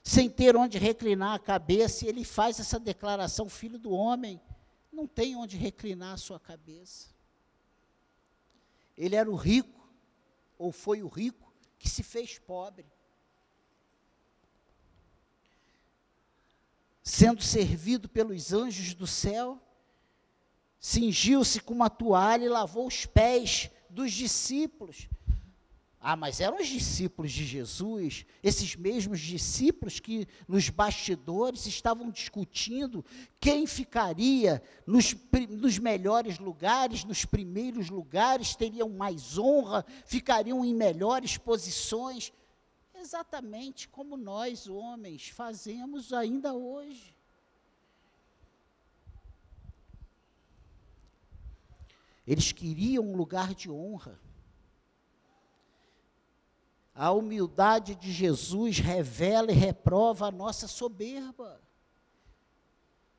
sem 0.01 0.31
ter 0.31 0.57
onde 0.57 0.79
reclinar 0.79 1.35
a 1.35 1.41
cabeça, 1.41 2.05
e 2.05 2.09
ele 2.09 2.25
faz 2.25 2.61
essa 2.61 2.79
declaração: 2.79 3.49
Filho 3.49 3.81
do 3.81 3.91
homem, 3.91 4.41
não 4.93 5.09
tem 5.09 5.35
onde 5.35 5.57
reclinar 5.57 6.15
a 6.15 6.19
sua 6.19 6.39
cabeça. 6.39 7.12
Ele 8.97 9.17
era 9.17 9.31
o 9.31 9.35
rico, 9.35 9.89
ou 10.59 10.71
foi 10.71 11.03
o 11.03 11.09
rico, 11.09 11.53
que 11.79 11.89
se 11.89 12.03
fez 12.03 12.39
pobre. 12.39 12.87
Sendo 17.03 17.43
servido 17.43 18.09
pelos 18.09 18.53
anjos 18.53 18.95
do 18.95 19.07
céu, 19.07 19.61
cingiu-se 20.79 21.61
com 21.61 21.75
uma 21.75 21.91
toalha 21.91 22.45
e 22.45 22.49
lavou 22.49 22.87
os 22.87 23.07
pés 23.07 23.71
dos 23.91 24.13
discípulos. 24.13 25.09
Ah, 26.05 26.17
mas 26.17 26.41
eram 26.41 26.59
os 26.59 26.67
discípulos 26.67 27.31
de 27.31 27.45
Jesus, 27.45 28.27
esses 28.43 28.75
mesmos 28.75 29.21
discípulos 29.21 30.01
que 30.01 30.27
nos 30.49 30.69
bastidores 30.69 31.65
estavam 31.67 32.11
discutindo 32.11 33.05
quem 33.39 33.69
ficaria 33.69 34.61
nos, 34.85 35.15
nos, 35.49 35.79
melhores 35.79 36.41
lugares, 36.41 37.05
nos 37.05 37.25
primeiros 37.25 37.89
lugares, 37.89 38.57
teriam 38.57 38.89
mais 38.89 39.39
honra, 39.39 39.87
ficariam 40.05 40.65
em 40.65 40.75
melhores 40.75 41.39
posições. 41.39 42.33
Exatamente 42.97 43.89
como 43.89 44.17
nós, 44.17 44.67
homens, 44.67 45.29
fazemos 45.29 46.13
ainda 46.13 46.53
hoje. 46.53 47.15
Eles 52.27 52.51
queriam 52.51 53.05
um 53.05 53.17
lugar 53.17 53.55
de 53.55 53.71
honra. 53.71 54.19
A 56.95 57.11
humildade 57.11 57.95
de 57.95 58.13
Jesus 58.13 58.79
revela 58.79 59.51
e 59.51 59.55
reprova 59.55 60.27
a 60.27 60.31
nossa 60.31 60.69
soberba. 60.69 61.61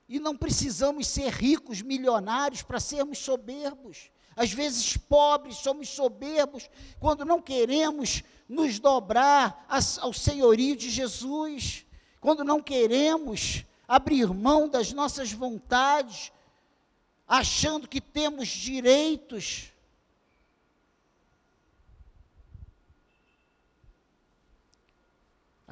E 0.07 0.19
não 0.19 0.37
precisamos 0.37 1.07
ser 1.07 1.29
ricos, 1.29 1.81
milionários 1.81 2.61
para 2.61 2.79
sermos 2.79 3.17
soberbos. 3.17 4.11
Às 4.35 4.51
vezes, 4.51 4.95
pobres, 4.97 5.57
somos 5.57 5.89
soberbos 5.89 6.69
quando 6.99 7.25
não 7.25 7.41
queremos 7.41 8.23
nos 8.47 8.79
dobrar 8.79 9.65
ao 10.01 10.13
senhorio 10.13 10.75
de 10.75 10.89
Jesus, 10.89 11.85
quando 12.19 12.43
não 12.43 12.61
queremos 12.61 13.65
abrir 13.87 14.27
mão 14.27 14.67
das 14.67 14.93
nossas 14.93 15.31
vontades, 15.31 16.31
achando 17.27 17.87
que 17.87 17.99
temos 17.99 18.47
direitos 18.47 19.72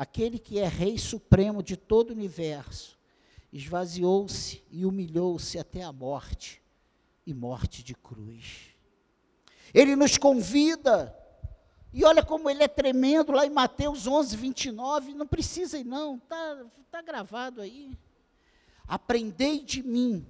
aquele 0.02 0.40
que 0.40 0.58
é 0.58 0.68
Rei 0.68 0.98
Supremo 0.98 1.62
de 1.62 1.78
todo 1.78 2.10
o 2.10 2.14
universo, 2.14 2.98
esvaziou-se 3.54 4.64
e 4.72 4.84
humilhou-se 4.84 5.60
até 5.60 5.84
a 5.84 5.94
morte 5.94 6.60
e 7.24 7.36
morte 7.36 7.84
de 7.84 7.94
cruz. 7.94 8.76
Ele 9.72 9.96
nos 9.96 10.18
convida, 10.18 11.16
e 11.94 12.04
olha 12.04 12.26
como 12.26 12.50
ele 12.50 12.64
é 12.64 12.68
tremendo 12.68 13.32
lá 13.32 13.46
em 13.46 13.52
Mateus 13.52 14.08
11, 14.08 14.36
29, 14.38 15.14
não 15.14 15.28
precisa 15.28 15.78
ir 15.78 15.84
não, 15.84 16.16
está 16.16 16.66
tá 16.90 17.02
gravado 17.04 17.62
aí. 17.62 17.96
Aprendei 18.88 19.64
de 19.64 19.84
mim, 19.84 20.26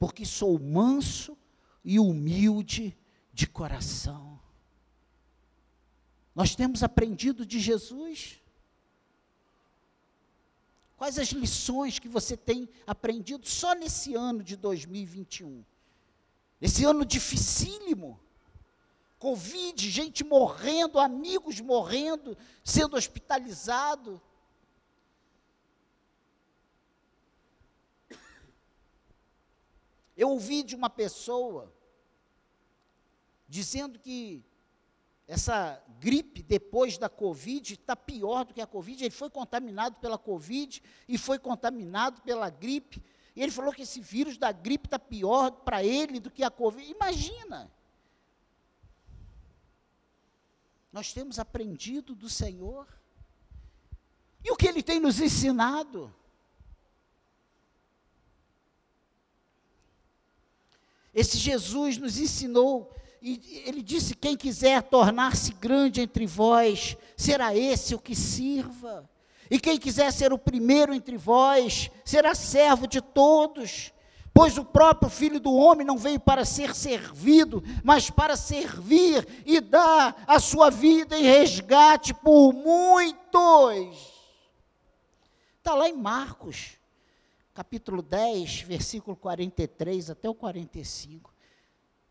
porque 0.00 0.24
sou 0.24 0.58
manso 0.58 1.38
e 1.84 2.00
humilde 2.00 2.98
de 3.32 3.46
coração. 3.46 4.40
Nós 6.34 6.56
temos 6.56 6.82
aprendido 6.82 7.46
de 7.46 7.60
Jesus. 7.60 8.40
Quais 10.96 11.18
as 11.18 11.28
lições 11.28 11.98
que 11.98 12.08
você 12.08 12.36
tem 12.36 12.68
aprendido 12.86 13.46
só 13.46 13.74
nesse 13.74 14.14
ano 14.14 14.42
de 14.42 14.56
2021? 14.56 15.62
Esse 16.60 16.84
ano 16.84 17.04
dificílimo. 17.04 18.18
Covid, 19.18 19.90
gente 19.90 20.24
morrendo, 20.24 20.98
amigos 20.98 21.60
morrendo, 21.60 22.36
sendo 22.64 22.96
hospitalizado. 22.96 24.20
Eu 30.16 30.30
ouvi 30.30 30.62
de 30.62 30.74
uma 30.74 30.88
pessoa 30.88 31.72
dizendo 33.48 33.98
que 33.98 34.42
essa 35.28 35.82
gripe 35.98 36.42
depois 36.42 36.98
da 36.98 37.08
Covid 37.08 37.74
está 37.74 37.96
pior 37.96 38.44
do 38.44 38.54
que 38.54 38.60
a 38.60 38.66
Covid. 38.66 39.04
Ele 39.04 39.10
foi 39.10 39.28
contaminado 39.28 39.96
pela 39.96 40.16
Covid 40.16 40.82
e 41.08 41.18
foi 41.18 41.38
contaminado 41.38 42.22
pela 42.22 42.48
gripe. 42.48 43.02
E 43.34 43.42
ele 43.42 43.50
falou 43.50 43.72
que 43.72 43.82
esse 43.82 44.00
vírus 44.00 44.38
da 44.38 44.52
gripe 44.52 44.86
está 44.86 44.98
pior 44.98 45.50
para 45.50 45.82
ele 45.82 46.20
do 46.20 46.30
que 46.30 46.44
a 46.44 46.50
Covid. 46.50 46.90
Imagina! 46.90 47.70
Nós 50.92 51.12
temos 51.12 51.38
aprendido 51.38 52.14
do 52.14 52.30
Senhor. 52.30 52.86
E 54.44 54.50
o 54.50 54.56
que 54.56 54.68
ele 54.68 54.82
tem 54.82 55.00
nos 55.00 55.20
ensinado? 55.20 56.14
Esse 61.12 61.36
Jesus 61.36 61.98
nos 61.98 62.16
ensinou 62.18 62.94
e 63.22 63.62
ele 63.66 63.82
disse: 63.82 64.14
Quem 64.14 64.36
quiser 64.36 64.82
tornar-se 64.82 65.52
grande 65.52 66.00
entre 66.00 66.26
vós, 66.26 66.96
será 67.16 67.56
esse 67.56 67.94
o 67.94 67.98
que 67.98 68.14
sirva. 68.14 69.08
E 69.50 69.58
quem 69.58 69.78
quiser 69.78 70.12
ser 70.12 70.32
o 70.32 70.38
primeiro 70.38 70.92
entre 70.92 71.16
vós, 71.16 71.90
será 72.04 72.34
servo 72.34 72.86
de 72.86 73.00
todos. 73.00 73.92
Pois 74.34 74.58
o 74.58 74.64
próprio 74.64 75.08
Filho 75.08 75.40
do 75.40 75.54
Homem 75.54 75.86
não 75.86 75.96
veio 75.96 76.20
para 76.20 76.44
ser 76.44 76.74
servido, 76.74 77.62
mas 77.82 78.10
para 78.10 78.36
servir 78.36 79.26
e 79.46 79.60
dar 79.60 80.22
a 80.26 80.38
sua 80.38 80.68
vida 80.68 81.18
em 81.18 81.22
resgate 81.22 82.12
por 82.12 82.52
muitos. 82.52 83.16
Está 85.56 85.74
lá 85.74 85.88
em 85.88 85.96
Marcos, 85.96 86.72
capítulo 87.54 88.02
10, 88.02 88.60
versículo 88.60 89.16
43 89.16 90.10
até 90.10 90.28
o 90.28 90.34
45. 90.34 91.35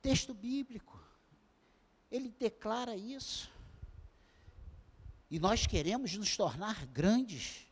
Texto 0.05 0.35
bíblico. 0.35 1.03
Ele 2.11 2.29
declara 2.29 2.95
isso. 2.95 3.51
E 5.31 5.39
nós 5.39 5.65
queremos 5.65 6.15
nos 6.15 6.37
tornar 6.37 6.85
grandes. 6.85 7.65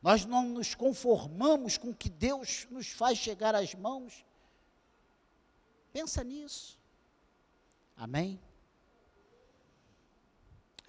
Nós 0.00 0.24
não 0.24 0.48
nos 0.48 0.74
conformamos 0.74 1.76
com 1.76 1.90
o 1.90 1.94
que 1.94 2.08
Deus 2.08 2.66
nos 2.70 2.88
faz 2.88 3.18
chegar 3.18 3.54
às 3.54 3.74
mãos. 3.74 4.24
Pensa 5.92 6.24
nisso. 6.24 6.78
Amém? 7.94 8.40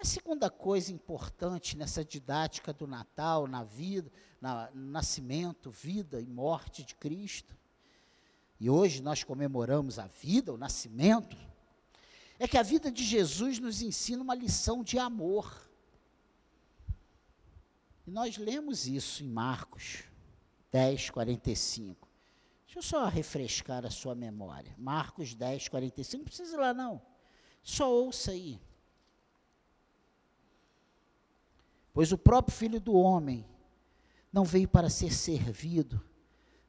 A 0.00 0.06
segunda 0.06 0.48
coisa 0.48 0.90
importante 0.90 1.76
nessa 1.76 2.02
didática 2.02 2.72
do 2.72 2.86
Natal, 2.86 3.46
na 3.46 3.62
vida, 3.62 4.10
na, 4.40 4.70
nascimento, 4.72 5.70
vida 5.70 6.18
e 6.18 6.26
morte 6.26 6.82
de 6.82 6.94
Cristo, 6.94 7.54
e 8.60 8.68
hoje 8.68 9.02
nós 9.02 9.22
comemoramos 9.22 9.98
a 9.98 10.06
vida, 10.06 10.52
o 10.52 10.58
nascimento, 10.58 11.36
é 12.38 12.48
que 12.48 12.58
a 12.58 12.62
vida 12.62 12.90
de 12.90 13.04
Jesus 13.04 13.58
nos 13.58 13.82
ensina 13.82 14.22
uma 14.22 14.34
lição 14.34 14.82
de 14.82 14.98
amor. 14.98 15.68
E 18.06 18.10
nós 18.10 18.36
lemos 18.36 18.86
isso 18.86 19.22
em 19.22 19.28
Marcos 19.28 20.04
10, 20.72 21.10
45. 21.10 22.08
Deixa 22.64 22.78
eu 22.78 22.82
só 22.82 23.06
refrescar 23.06 23.86
a 23.86 23.90
sua 23.90 24.14
memória. 24.14 24.74
Marcos 24.76 25.34
10, 25.34 25.68
45. 25.68 26.18
Não 26.18 26.24
precisa 26.24 26.54
ir 26.54 26.60
lá, 26.60 26.74
não. 26.74 27.00
Só 27.62 27.90
ouça 27.90 28.32
aí. 28.32 28.60
Pois 31.92 32.12
o 32.12 32.18
próprio 32.18 32.56
Filho 32.56 32.80
do 32.80 32.94
Homem 32.94 33.44
não 34.32 34.44
veio 34.44 34.68
para 34.68 34.90
ser 34.90 35.12
servido, 35.12 36.00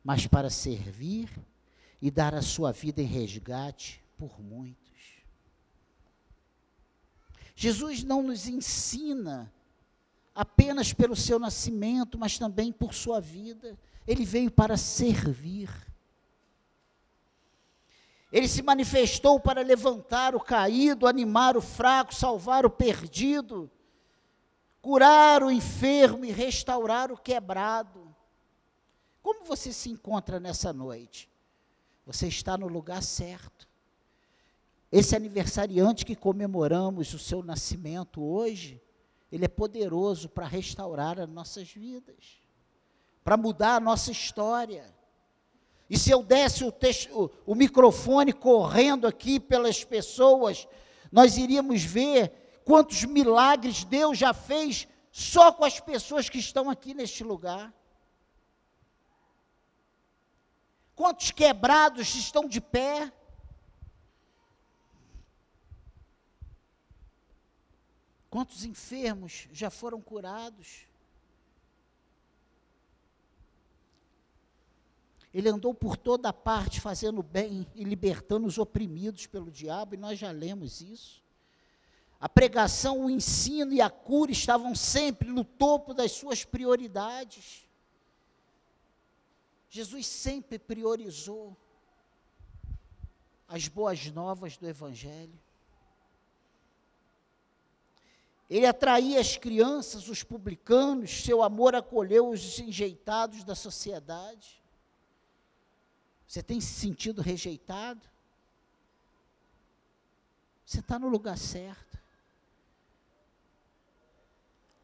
mas 0.04 0.26
para 0.26 0.50
servir 0.50 1.30
e 2.02 2.10
dar 2.10 2.34
a 2.34 2.42
sua 2.42 2.72
vida 2.72 3.02
em 3.02 3.06
resgate 3.06 4.02
por 4.18 4.40
muitos. 4.42 4.90
Jesus 7.56 8.04
não 8.04 8.24
nos 8.24 8.48
ensina 8.48 9.52
apenas 10.34 10.94
pelo 10.94 11.16
seu 11.16 11.38
nascimento, 11.38 12.18
mas 12.18 12.38
também 12.38 12.72
por 12.72 12.94
sua 12.94 13.20
vida. 13.20 13.78
Ele 14.08 14.24
veio 14.24 14.50
para 14.50 14.78
servir. 14.78 15.70
Ele 18.32 18.48
se 18.48 18.62
manifestou 18.62 19.40
para 19.40 19.62
levantar 19.62 20.36
o 20.36 20.40
caído, 20.40 21.08
animar 21.08 21.58
o 21.58 21.62
fraco, 21.62 22.16
salvar 22.16 22.66
o 22.66 22.70
perdido, 22.70 23.70
curar 24.82 25.44
o 25.44 25.52
enfermo 25.52 26.24
e 26.24 26.32
restaurar 26.32 27.12
o 27.12 27.18
quebrado. 27.18 28.16
Como 29.22 29.44
você 29.44 29.74
se 29.74 29.90
encontra 29.90 30.40
nessa 30.40 30.72
noite? 30.72 31.29
Você 32.10 32.28
está 32.28 32.58
no 32.58 32.68
lugar 32.68 33.04
certo. 33.04 33.70
Esse 34.92 35.16
aniversariante 35.16 36.04
que 36.04 36.16
comemoramos 36.16 37.14
o 37.14 37.20
seu 37.20 37.44
nascimento 37.44 38.20
hoje, 38.24 38.82
ele 39.32 39.46
é 39.46 39.48
poderoso 39.48 40.28
para 40.28 40.48
restaurar 40.48 41.20
as 41.20 41.30
nossas 41.30 41.72
vidas, 41.72 42.42
para 43.24 43.38
mudar 43.38 43.76
a 43.76 43.80
nossa 43.80 44.10
história. 44.12 44.92
E 45.88 46.00
se 46.00 46.10
eu 46.10 46.24
desse 46.24 46.64
o, 46.64 46.74
o, 47.12 47.30
o 47.46 47.54
microfone 47.54 48.34
correndo 48.34 49.06
aqui 49.06 49.40
pelas 49.40 49.84
pessoas, 49.84 50.68
nós 51.12 51.38
iríamos 51.38 51.84
ver 51.84 52.62
quantos 52.66 53.04
milagres 53.04 53.84
Deus 53.84 54.18
já 54.18 54.34
fez 54.34 54.88
só 55.12 55.52
com 55.52 55.64
as 55.64 55.80
pessoas 55.80 56.28
que 56.28 56.40
estão 56.40 56.72
aqui 56.72 56.96
neste 56.96 57.24
lugar. 57.24 57.72
Quantos 61.00 61.32
quebrados 61.32 62.14
estão 62.14 62.46
de 62.46 62.60
pé? 62.60 63.10
Quantos 68.30 68.66
enfermos 68.66 69.48
já 69.54 69.70
foram 69.70 70.02
curados? 70.02 70.86
Ele 75.34 75.48
andou 75.48 75.74
por 75.74 75.96
toda 75.96 76.34
parte 76.34 76.82
fazendo 76.82 77.24
bem 77.24 77.66
e 77.74 77.86
libertando 77.86 78.46
os 78.46 78.58
oprimidos 78.58 79.26
pelo 79.26 79.50
diabo, 79.50 79.94
e 79.94 79.98
nós 79.98 80.20
já 80.20 80.32
lemos 80.32 80.82
isso. 80.82 81.24
A 82.20 82.28
pregação, 82.28 83.06
o 83.06 83.10
ensino 83.10 83.72
e 83.72 83.80
a 83.80 83.90
cura 83.90 84.34
estavam 84.34 84.76
sempre 84.76 85.30
no 85.30 85.46
topo 85.46 85.94
das 85.94 86.12
suas 86.12 86.44
prioridades. 86.44 87.69
Jesus 89.70 90.08
sempre 90.08 90.58
priorizou 90.58 91.56
as 93.48 93.68
boas 93.68 94.06
novas 94.12 94.58
do 94.58 94.68
Evangelho. 94.68 95.40
Ele 98.50 98.66
atraía 98.66 99.20
as 99.20 99.38
crianças, 99.38 100.10
os 100.10 100.24
publicanos, 100.24 101.24
seu 101.24 101.44
amor 101.44 101.76
acolheu 101.76 102.30
os 102.30 102.58
enjeitados 102.60 103.44
da 103.44 103.54
sociedade. 103.54 104.60
Você 106.28 106.42
tem 106.42 106.60
se 106.60 106.74
sentido 106.74 107.22
rejeitado? 107.22 108.08
Você 110.66 110.80
está 110.80 110.98
no 110.98 111.10
lugar 111.10 111.38
certo. 111.38 112.00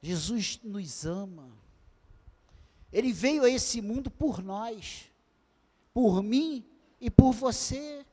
Jesus 0.02 0.60
nos 0.64 1.06
ama. 1.06 1.65
Ele 2.96 3.12
veio 3.12 3.44
a 3.44 3.50
esse 3.50 3.82
mundo 3.82 4.10
por 4.10 4.42
nós, 4.42 5.12
por 5.94 6.24
mim 6.24 6.66
e 6.98 7.12
por 7.12 7.34
você. 7.34 8.06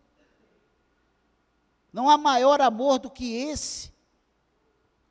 Não 1.92 2.10
há 2.10 2.18
maior 2.18 2.60
amor 2.60 2.98
do 2.98 3.08
que 3.08 3.32
esse 3.32 3.92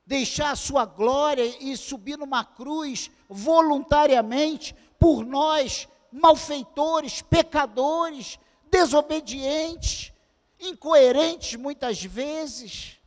deixar 0.04 0.50
a 0.50 0.56
sua 0.56 0.84
glória 0.84 1.42
e 1.58 1.74
subir 1.74 2.18
numa 2.18 2.44
cruz 2.44 3.10
voluntariamente 3.30 4.76
por 4.98 5.24
nós, 5.24 5.88
malfeitores, 6.12 7.22
pecadores, 7.22 8.38
desobedientes, 8.70 10.12
incoerentes 10.60 11.58
muitas 11.58 12.04
vezes, 12.04 12.98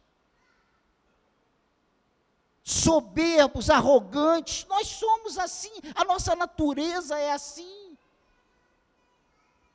soberbos, 2.65 3.69
arrogantes. 3.69 4.65
Nós 4.65 4.88
somos 4.88 5.38
assim, 5.38 5.71
a 5.93 6.04
nossa 6.04 6.36
natureza 6.36 7.15
é 7.17 7.32
assim. 7.32 7.95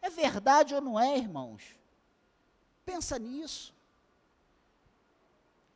É 0.02 0.10
verdade 0.10 0.74
ou 0.74 0.80
não 0.80 0.98
é, 0.98 1.16
irmãos? 1.16 1.62
Pensa 2.84 3.16
nisso. 3.16 3.72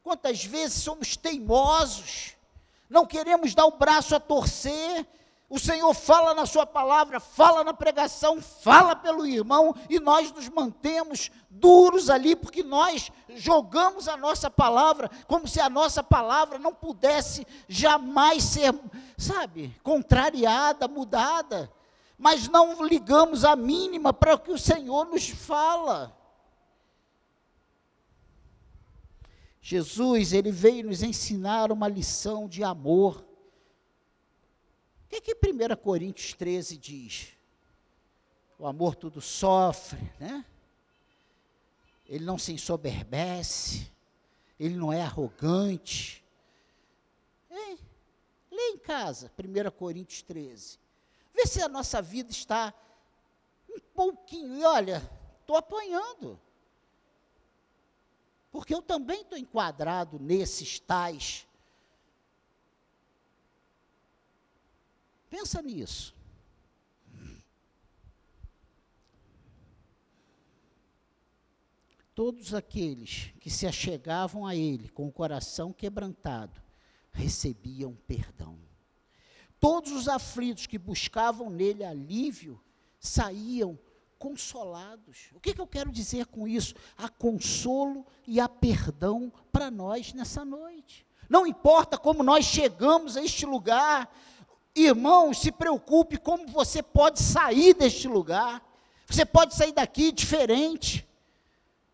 Quantas 0.02 0.44
vezes 0.44 0.82
somos 0.82 1.16
teimosos, 1.16 2.34
não 2.90 3.06
queremos 3.06 3.54
dar 3.54 3.66
o 3.66 3.78
braço 3.78 4.16
a 4.16 4.20
torcer. 4.20 5.06
O 5.54 5.58
Senhor 5.60 5.94
fala 5.94 6.34
na 6.34 6.46
Sua 6.46 6.66
palavra, 6.66 7.20
fala 7.20 7.62
na 7.62 7.72
pregação, 7.72 8.42
fala 8.42 8.96
pelo 8.96 9.24
irmão, 9.24 9.72
e 9.88 10.00
nós 10.00 10.32
nos 10.32 10.48
mantemos 10.48 11.30
duros 11.48 12.10
ali, 12.10 12.34
porque 12.34 12.64
nós 12.64 13.12
jogamos 13.36 14.08
a 14.08 14.16
nossa 14.16 14.50
palavra, 14.50 15.08
como 15.28 15.46
se 15.46 15.60
a 15.60 15.70
nossa 15.70 16.02
palavra 16.02 16.58
não 16.58 16.74
pudesse 16.74 17.46
jamais 17.68 18.42
ser, 18.42 18.74
sabe, 19.16 19.72
contrariada, 19.80 20.88
mudada. 20.88 21.70
Mas 22.18 22.48
não 22.48 22.84
ligamos 22.84 23.44
a 23.44 23.54
mínima 23.54 24.12
para 24.12 24.34
o 24.34 24.38
que 24.40 24.50
o 24.50 24.58
Senhor 24.58 25.04
nos 25.04 25.28
fala. 25.28 26.18
Jesus, 29.62 30.32
ele 30.32 30.50
veio 30.50 30.88
nos 30.88 31.04
ensinar 31.04 31.70
uma 31.70 31.86
lição 31.86 32.48
de 32.48 32.64
amor. 32.64 33.24
Que, 35.20 35.34
que 35.34 35.52
1 35.52 35.76
Coríntios 35.76 36.32
13 36.32 36.76
diz? 36.76 37.28
O 38.58 38.66
amor 38.66 38.96
tudo 38.96 39.20
sofre, 39.20 40.12
né? 40.18 40.44
Ele 42.06 42.24
não 42.24 42.36
se 42.36 42.52
ensoberbece, 42.52 43.90
ele 44.58 44.76
não 44.76 44.92
é 44.92 45.02
arrogante. 45.02 46.24
Ei, 47.50 47.78
lê 48.50 48.70
em 48.70 48.78
casa, 48.78 49.30
1 49.38 49.70
Coríntios 49.70 50.22
13. 50.22 50.78
Vê 51.32 51.46
se 51.46 51.62
a 51.62 51.68
nossa 51.68 52.02
vida 52.02 52.30
está 52.30 52.74
um 53.70 53.78
pouquinho, 53.94 54.56
e 54.56 54.64
olha, 54.64 55.02
estou 55.40 55.56
apanhando. 55.56 56.40
Porque 58.50 58.74
eu 58.74 58.82
também 58.82 59.22
estou 59.22 59.38
enquadrado 59.38 60.18
nesses 60.18 60.78
tais. 60.80 61.46
Pensa 65.34 65.60
nisso. 65.60 66.14
Todos 72.14 72.54
aqueles 72.54 73.32
que 73.40 73.50
se 73.50 73.66
achegavam 73.66 74.46
a 74.46 74.54
Ele 74.54 74.88
com 74.88 75.08
o 75.08 75.12
coração 75.12 75.72
quebrantado 75.72 76.62
recebiam 77.10 77.96
perdão. 78.06 78.56
Todos 79.58 79.90
os 79.90 80.06
aflitos 80.06 80.68
que 80.68 80.78
buscavam 80.78 81.50
nele 81.50 81.82
alívio 81.82 82.62
saíam 83.00 83.76
consolados. 84.16 85.30
O 85.34 85.40
que, 85.40 85.52
que, 85.52 85.60
eu 85.60 85.66
quero 85.66 85.90
dizer 85.90 86.26
com 86.26 86.46
isso? 86.46 86.76
Há 86.96 87.08
consolo 87.08 88.06
e 88.24 88.38
há 88.38 88.48
perdão 88.48 89.32
para 89.50 89.68
nós 89.68 90.12
nessa 90.12 90.44
noite. 90.44 91.04
Não 91.28 91.44
importa 91.44 91.98
como 91.98 92.22
nós 92.22 92.44
chegamos 92.44 93.16
a 93.16 93.22
este 93.24 93.46
lugar, 93.46 94.08
irmão, 94.74 95.32
se 95.32 95.52
preocupe 95.52 96.16
como 96.18 96.46
você 96.48 96.82
pode 96.82 97.20
sair 97.20 97.74
deste 97.74 98.08
lugar. 98.08 98.62
Você 99.06 99.24
pode 99.24 99.54
sair 99.54 99.72
daqui 99.72 100.10
diferente. 100.10 101.06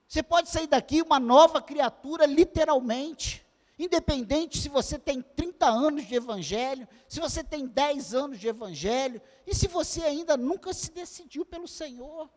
Você 0.08 0.22
pode 0.22 0.48
sair 0.48 0.66
daqui 0.66 1.02
uma 1.02 1.20
nova 1.20 1.60
criatura, 1.60 2.24
literalmente. 2.24 3.44
Independente 3.78 4.58
se 4.58 4.68
você 4.68 4.98
tem 4.98 5.22
30 5.22 5.66
anos 5.66 6.06
de 6.06 6.14
evangelho, 6.14 6.88
se 7.08 7.20
você 7.20 7.44
tem 7.44 7.66
10 7.66 8.14
anos 8.14 8.38
de 8.38 8.48
evangelho, 8.48 9.20
e 9.46 9.54
se 9.54 9.66
você 9.68 10.02
ainda 10.02 10.36
nunca 10.36 10.72
se 10.72 10.90
decidiu 10.90 11.44
pelo 11.44 11.68
Senhor. 11.68 12.28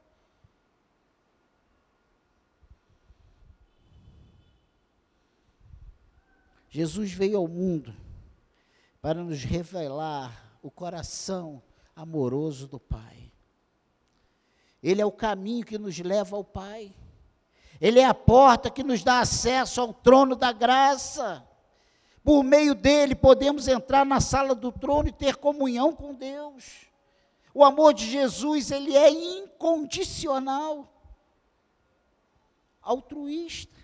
Jesus 6.70 7.12
veio 7.12 7.38
ao 7.38 7.48
mundo 7.48 8.03
para 9.04 9.22
nos 9.22 9.44
revelar 9.44 10.58
o 10.62 10.72
coração 10.72 11.62
amoroso 11.94 12.70
do 12.70 12.80
Pai. 12.80 13.34
Ele 14.82 15.02
é 15.02 15.06
o 15.06 15.12
caminho 15.12 15.66
que 15.66 15.78
nos 15.78 16.00
leva 16.00 16.38
ao 16.38 16.44
Pai. 16.44 16.96
Ele 17.82 18.00
é 18.00 18.06
a 18.06 18.14
porta 18.14 18.70
que 18.70 18.82
nos 18.82 19.04
dá 19.04 19.20
acesso 19.20 19.82
ao 19.82 19.94
trono 19.94 20.38
da 20.38 20.54
graça. 20.54 21.46
Por 22.24 22.44
meio 22.44 22.74
dele 22.74 23.14
podemos 23.14 23.68
entrar 23.68 24.06
na 24.06 24.22
sala 24.22 24.56
do 24.56 24.72
trono 24.72 25.10
e 25.10 25.12
ter 25.12 25.36
comunhão 25.36 25.92
com 25.92 26.16
Deus. 26.16 26.88
O 27.54 27.62
amor 27.66 27.94
de 27.94 28.10
Jesus, 28.10 28.72
ele 28.72 28.96
é 28.96 29.10
incondicional, 29.10 30.88
altruísta. 32.82 33.78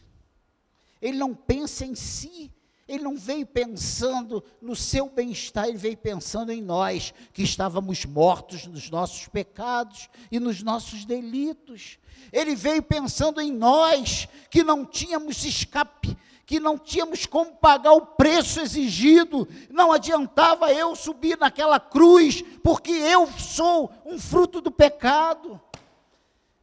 Ele 1.02 1.18
não 1.18 1.36
pensa 1.36 1.86
em 1.86 1.94
si, 1.94 2.54
ele 2.90 3.04
não 3.04 3.16
veio 3.16 3.46
pensando 3.46 4.44
no 4.60 4.76
seu 4.76 5.08
bem-estar, 5.08 5.68
ele 5.68 5.78
veio 5.78 5.96
pensando 5.96 6.52
em 6.52 6.60
nós, 6.60 7.14
que 7.32 7.44
estávamos 7.44 8.04
mortos 8.04 8.66
nos 8.66 8.90
nossos 8.90 9.28
pecados 9.28 10.10
e 10.32 10.40
nos 10.40 10.64
nossos 10.64 11.06
delitos. 11.06 12.00
Ele 12.34 12.56
veio 12.56 12.82
pensando 12.82 13.40
em 13.40 13.52
nós, 13.52 14.28
que 14.50 14.64
não 14.64 14.84
tínhamos 14.84 15.46
escape, 15.46 16.18
que 16.48 16.60
não 16.60 16.80
tínhamos 16.80 17.28
como 17.28 17.52
pagar 17.52 17.94
o 17.94 18.02
preço 18.02 18.60
exigido. 18.60 19.48
Não 19.70 19.92
adiantava 19.92 20.74
eu 20.74 20.96
subir 20.96 21.38
naquela 21.38 21.80
cruz, 21.80 22.42
porque 22.64 22.92
eu 22.92 23.28
sou 23.38 23.92
um 24.04 24.18
fruto 24.18 24.62
do 24.62 24.72
pecado. 24.72 25.62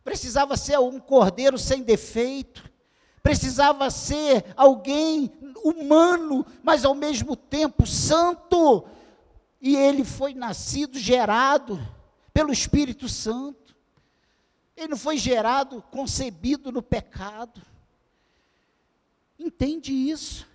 Precisava 0.03 0.57
ser 0.57 0.81
um 0.81 0.99
cordeiro 0.99 1.57
sem 1.57 1.85
defeito 1.85 2.69
precisava 3.27 3.91
ser 3.91 4.45
alguém 4.57 5.33
humano, 5.69 6.47
mas 6.63 6.85
ao 6.85 6.95
mesmo 6.95 7.37
tempo 7.37 7.87
santo. 7.87 8.87
E 9.61 9.75
ele 9.75 10.05
foi 10.05 10.35
nascido, 10.35 10.99
gerado 10.99 11.81
pelo 12.33 12.53
Espírito 12.53 13.09
Santo. 13.09 13.75
Ele 14.77 14.89
não 14.89 14.97
foi 14.97 15.17
gerado, 15.17 15.83
concebido 15.91 16.71
no 16.71 16.83
pecado. 16.83 17.63
Entende 19.39 19.93
isso? 19.93 20.47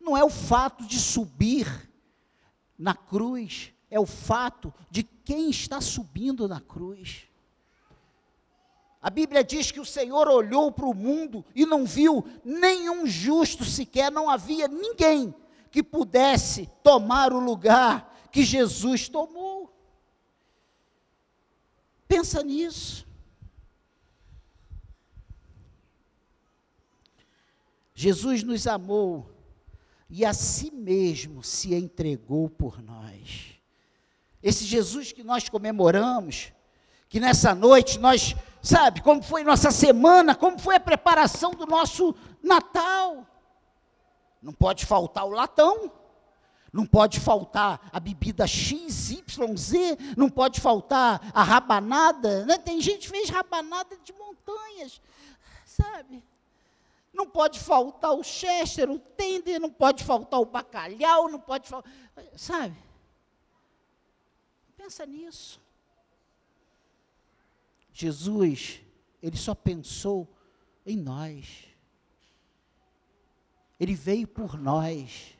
Não 0.00 0.16
é 0.16 0.24
o 0.24 0.30
fato 0.30 0.84
de 0.84 0.98
subir 0.98 1.88
na 2.78 2.94
cruz, 2.94 3.72
é 3.90 4.00
o 4.00 4.06
fato 4.06 4.72
de 4.90 5.02
quem 5.02 5.50
está 5.50 5.80
subindo 5.80 6.48
na 6.48 6.60
cruz. 6.60 7.29
A 9.02 9.08
Bíblia 9.08 9.42
diz 9.42 9.70
que 9.70 9.80
o 9.80 9.84
Senhor 9.84 10.28
olhou 10.28 10.70
para 10.70 10.86
o 10.86 10.94
mundo 10.94 11.44
e 11.54 11.64
não 11.64 11.86
viu 11.86 12.24
nenhum 12.44 13.06
justo 13.06 13.64
sequer, 13.64 14.12
não 14.12 14.28
havia 14.28 14.68
ninguém 14.68 15.34
que 15.70 15.82
pudesse 15.82 16.68
tomar 16.82 17.32
o 17.32 17.38
lugar 17.38 18.28
que 18.30 18.42
Jesus 18.42 19.08
tomou. 19.08 19.72
Pensa 22.06 22.42
nisso. 22.42 23.06
Jesus 27.94 28.42
nos 28.42 28.66
amou 28.66 29.30
e 30.08 30.24
a 30.24 30.34
si 30.34 30.70
mesmo 30.70 31.42
se 31.42 31.74
entregou 31.74 32.50
por 32.50 32.82
nós. 32.82 33.60
Esse 34.42 34.64
Jesus 34.64 35.12
que 35.12 35.22
nós 35.22 35.48
comemoramos, 35.48 36.52
que 37.08 37.20
nessa 37.20 37.54
noite 37.54 37.98
nós, 37.98 38.34
sabe, 38.62 39.00
como 39.02 39.22
foi 39.22 39.42
nossa 39.42 39.70
semana, 39.70 40.34
como 40.34 40.58
foi 40.58 40.76
a 40.76 40.80
preparação 40.80 41.52
do 41.52 41.66
nosso 41.66 42.14
Natal. 42.42 43.26
Não 44.42 44.52
pode 44.52 44.86
faltar 44.86 45.26
o 45.26 45.30
latão, 45.30 45.92
não 46.72 46.86
pode 46.86 47.20
faltar 47.20 47.90
a 47.92 47.98
bebida 47.98 48.46
X, 48.46 49.10
Y, 49.10 49.56
Z, 49.56 49.98
não 50.16 50.30
pode 50.30 50.60
faltar 50.60 51.20
a 51.34 51.42
rabanada. 51.42 52.46
Né? 52.46 52.58
Tem 52.58 52.80
gente 52.80 53.00
que 53.00 53.08
fez 53.08 53.28
rabanada 53.28 53.96
de 53.98 54.12
montanhas, 54.12 55.00
sabe? 55.64 56.22
Não 57.12 57.26
pode 57.26 57.58
faltar 57.58 58.12
o 58.12 58.22
chester, 58.22 58.88
o 58.88 58.98
tender, 58.98 59.60
não 59.60 59.70
pode 59.70 60.04
faltar 60.04 60.40
o 60.40 60.44
bacalhau, 60.44 61.28
não 61.28 61.40
pode 61.40 61.68
faltar. 61.68 61.92
Sabe? 62.36 62.76
Pensa 64.76 65.04
nisso. 65.04 65.60
Jesus, 67.92 68.80
ele 69.22 69.36
só 69.36 69.54
pensou 69.54 70.28
em 70.86 70.96
nós. 70.96 71.64
Ele 73.78 73.94
veio 73.94 74.26
por 74.26 74.58
nós. 74.58 75.34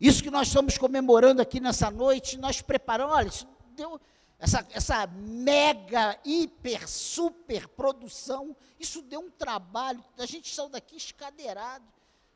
Isso 0.00 0.22
que 0.22 0.30
nós 0.30 0.48
estamos 0.48 0.76
comemorando 0.76 1.40
aqui 1.40 1.58
nessa 1.58 1.90
noite, 1.90 2.36
nós 2.36 2.60
preparamos, 2.60 3.14
olha, 3.14 3.28
isso 3.28 3.48
deu 3.74 4.00
essa, 4.38 4.66
essa 4.70 5.06
mega, 5.06 6.18
hiper, 6.24 6.86
super 6.86 7.66
produção, 7.68 8.54
isso 8.78 9.00
deu 9.00 9.20
um 9.20 9.30
trabalho, 9.30 10.04
a 10.18 10.26
gente 10.26 10.54
saiu 10.54 10.68
daqui 10.68 10.96
escadeirado, 10.96 11.84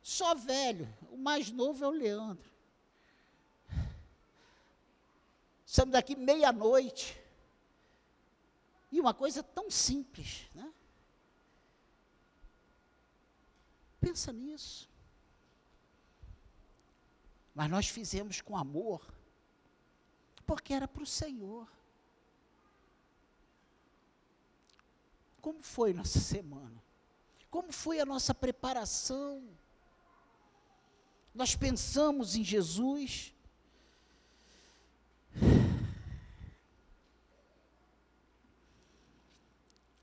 só 0.01 0.33
velho, 0.33 0.91
o 1.11 1.17
mais 1.17 1.51
novo 1.51 1.83
é 1.83 1.87
o 1.87 1.91
Leandro. 1.91 2.49
Saímos 5.63 5.93
daqui 5.93 6.15
meia-noite, 6.15 7.20
e 8.91 8.99
uma 8.99 9.13
coisa 9.13 9.41
tão 9.41 9.71
simples, 9.71 10.49
né? 10.53 10.71
Pensa 13.99 14.33
nisso. 14.33 14.89
Mas 17.53 17.69
nós 17.69 17.87
fizemos 17.87 18.41
com 18.41 18.57
amor, 18.57 19.01
porque 20.45 20.73
era 20.73 20.87
para 20.87 21.03
o 21.03 21.05
Senhor. 21.05 21.67
Como 25.39 25.61
foi 25.61 25.93
nossa 25.93 26.19
semana? 26.19 26.83
Como 27.49 27.71
foi 27.71 27.99
a 27.99 28.05
nossa 28.05 28.33
preparação? 28.33 29.47
Nós 31.33 31.55
pensamos 31.55 32.35
em 32.35 32.43
Jesus, 32.43 33.33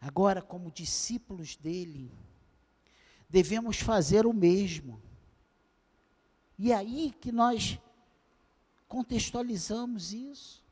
Agora, 0.00 0.40
como 0.40 0.70
discípulos 0.70 1.56
dele, 1.56 2.12
devemos 3.28 3.78
fazer 3.78 4.26
o 4.26 4.32
mesmo. 4.32 5.02
E 6.58 6.72
é 6.72 6.76
aí 6.76 7.14
que 7.20 7.32
nós 7.32 7.78
contextualizamos 8.86 10.12
isso. 10.12 10.64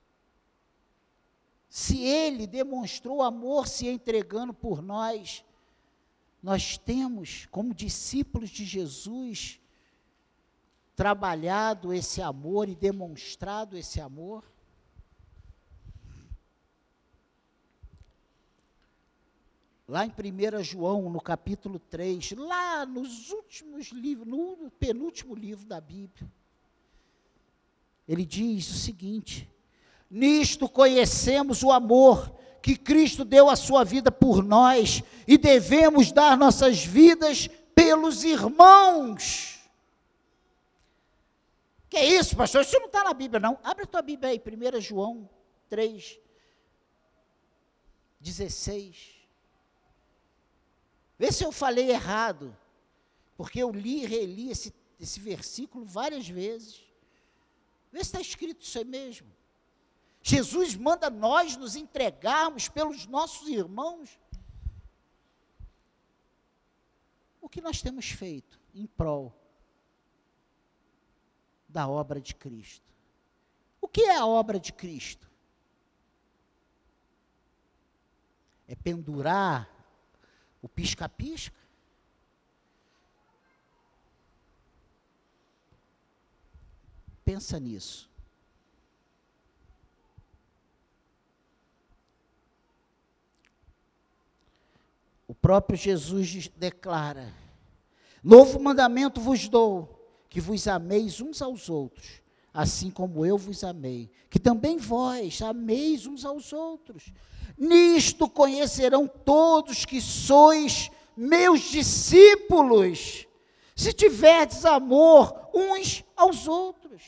Se 1.69 2.03
ele 2.03 2.47
demonstrou 2.47 3.23
amor 3.23 3.69
se 3.69 3.87
entregando 3.87 4.55
por 4.55 4.81
nós, 4.81 5.45
nós 6.43 6.79
temos, 6.79 7.47
como 7.51 7.75
discípulos 7.75 8.51
de 8.51 8.65
Jesus, 8.65 9.61
trabalhado 10.95 11.93
esse 11.93 12.23
amor 12.23 12.69
e 12.69 12.75
demonstrado 12.75 13.77
esse 13.77 14.01
amor. 14.01 14.45
Lá 19.89 20.05
em 20.05 20.11
1 20.11 20.63
João, 20.63 21.09
no 21.09 21.21
capítulo 21.21 21.79
3, 21.79 22.33
lá 22.33 22.85
nos 22.85 23.31
últimos 23.31 23.89
livros, 23.89 24.27
no 24.27 24.71
penúltimo 24.79 25.35
livro 25.35 25.65
da 25.65 25.81
Bíblia, 25.81 26.31
ele 28.09 28.25
diz 28.25 28.69
o 28.71 28.79
seguinte: 28.79 29.49
Nisto 30.11 30.69
conhecemos 30.69 31.63
o 31.63 31.71
amor 31.71 32.33
que 32.61 32.77
Cristo 32.77 33.25
deu 33.25 33.49
a 33.49 33.57
sua 33.57 33.85
vida 33.85 34.11
por 34.11 34.43
nós 34.43 35.03
e 35.27 35.39
devemos 35.39 36.11
dar 36.11 36.37
nossas 36.37 36.85
vidas 36.85 37.49
pelos 37.75 38.25
irmãos. 38.25 39.61
Que 41.89 41.99
é 41.99 42.05
isso, 42.05 42.37
pastor? 42.37 42.63
Isso 42.63 42.79
não 42.81 42.87
está 42.87 43.05
na 43.05 43.15
Bíblia, 43.15 43.39
não. 43.39 43.59
Abre 43.63 43.85
a 43.85 43.87
tua 43.87 44.03
Bíblia 44.03 44.31
aí, 44.31 44.41
1 44.41 44.81
João 44.81 45.29
3, 45.69 46.19
16. 48.21 49.16
Vê 51.19 51.33
se 51.33 51.45
eu 51.45 51.51
falei 51.51 51.91
errado, 51.91 52.57
porque 53.37 53.63
eu 53.63 53.71
li 53.71 54.03
e 54.03 54.07
reli 54.07 54.51
esse, 54.51 54.75
esse 55.01 55.19
versículo 55.19 55.85
várias 55.85 56.29
vezes. 56.29 56.85
Vê 57.91 57.99
se 58.01 58.07
está 58.07 58.21
escrito 58.21 58.63
isso 58.63 58.79
aí 58.79 58.85
mesmo. 58.85 59.35
Jesus 60.23 60.75
manda 60.75 61.09
nós 61.09 61.57
nos 61.57 61.77
entregarmos 61.77 62.69
pelos 62.69 63.07
nossos 63.07 63.49
irmãos. 63.49 64.19
O 67.41 67.49
que 67.49 67.61
nós 67.61 67.81
temos 67.81 68.11
feito 68.11 68.61
em 68.75 68.87
prol 68.87 69.33
da 71.69 71.89
obra 71.89 72.21
de 72.21 72.35
Cristo? 72.35 72.93
O 73.81 73.87
que 73.87 74.03
é 74.03 74.17
a 74.17 74.27
obra 74.27 74.59
de 74.59 74.73
Cristo? 74.73 75.31
É 78.67 78.75
pendurar 78.75 79.76
o 80.67 80.69
pisca-pisca? 80.69 81.55
Pensa 87.25 87.59
nisso. 87.59 88.11
O 95.27 95.35
próprio 95.35 95.77
Jesus 95.77 96.49
declara: 96.57 97.35
Novo 98.23 98.61
mandamento 98.61 99.21
vos 99.21 99.49
dou, 99.49 100.09
que 100.29 100.41
vos 100.41 100.69
ameis 100.69 101.21
uns 101.21 101.43
aos 101.43 101.69
outros, 101.69 102.23
assim 102.53 102.91
como 102.91 103.27
eu 103.27 103.37
vos 103.37 103.65
amei, 103.65 104.11
que 104.31 104.39
também 104.39 104.79
vós 104.79 105.43
ameis 105.43 106.07
uns 106.07 106.25
aos 106.25 106.53
outros. 106.53 107.13
Nisto 107.57 108.29
conhecerão 108.29 109.07
todos 109.07 109.85
que 109.85 110.01
sois 110.01 110.91
meus 111.17 111.63
discípulos, 111.63 113.27
se 113.75 113.93
tiverdes 113.93 114.65
amor 114.65 115.49
uns 115.55 116.05
aos 116.15 116.47
outros. 116.47 117.03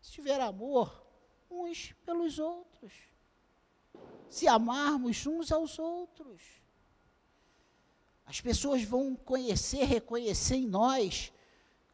Se 0.00 0.12
tiver 0.12 0.40
amor 0.40 1.04
uns 1.50 1.94
pelos 2.04 2.38
outros 2.38 3.12
se 4.32 4.48
amarmos 4.48 5.26
uns 5.26 5.52
aos 5.52 5.78
outros. 5.78 6.42
As 8.24 8.40
pessoas 8.40 8.82
vão 8.82 9.14
conhecer, 9.14 9.84
reconhecer 9.84 10.56
em 10.56 10.66
nós 10.66 11.30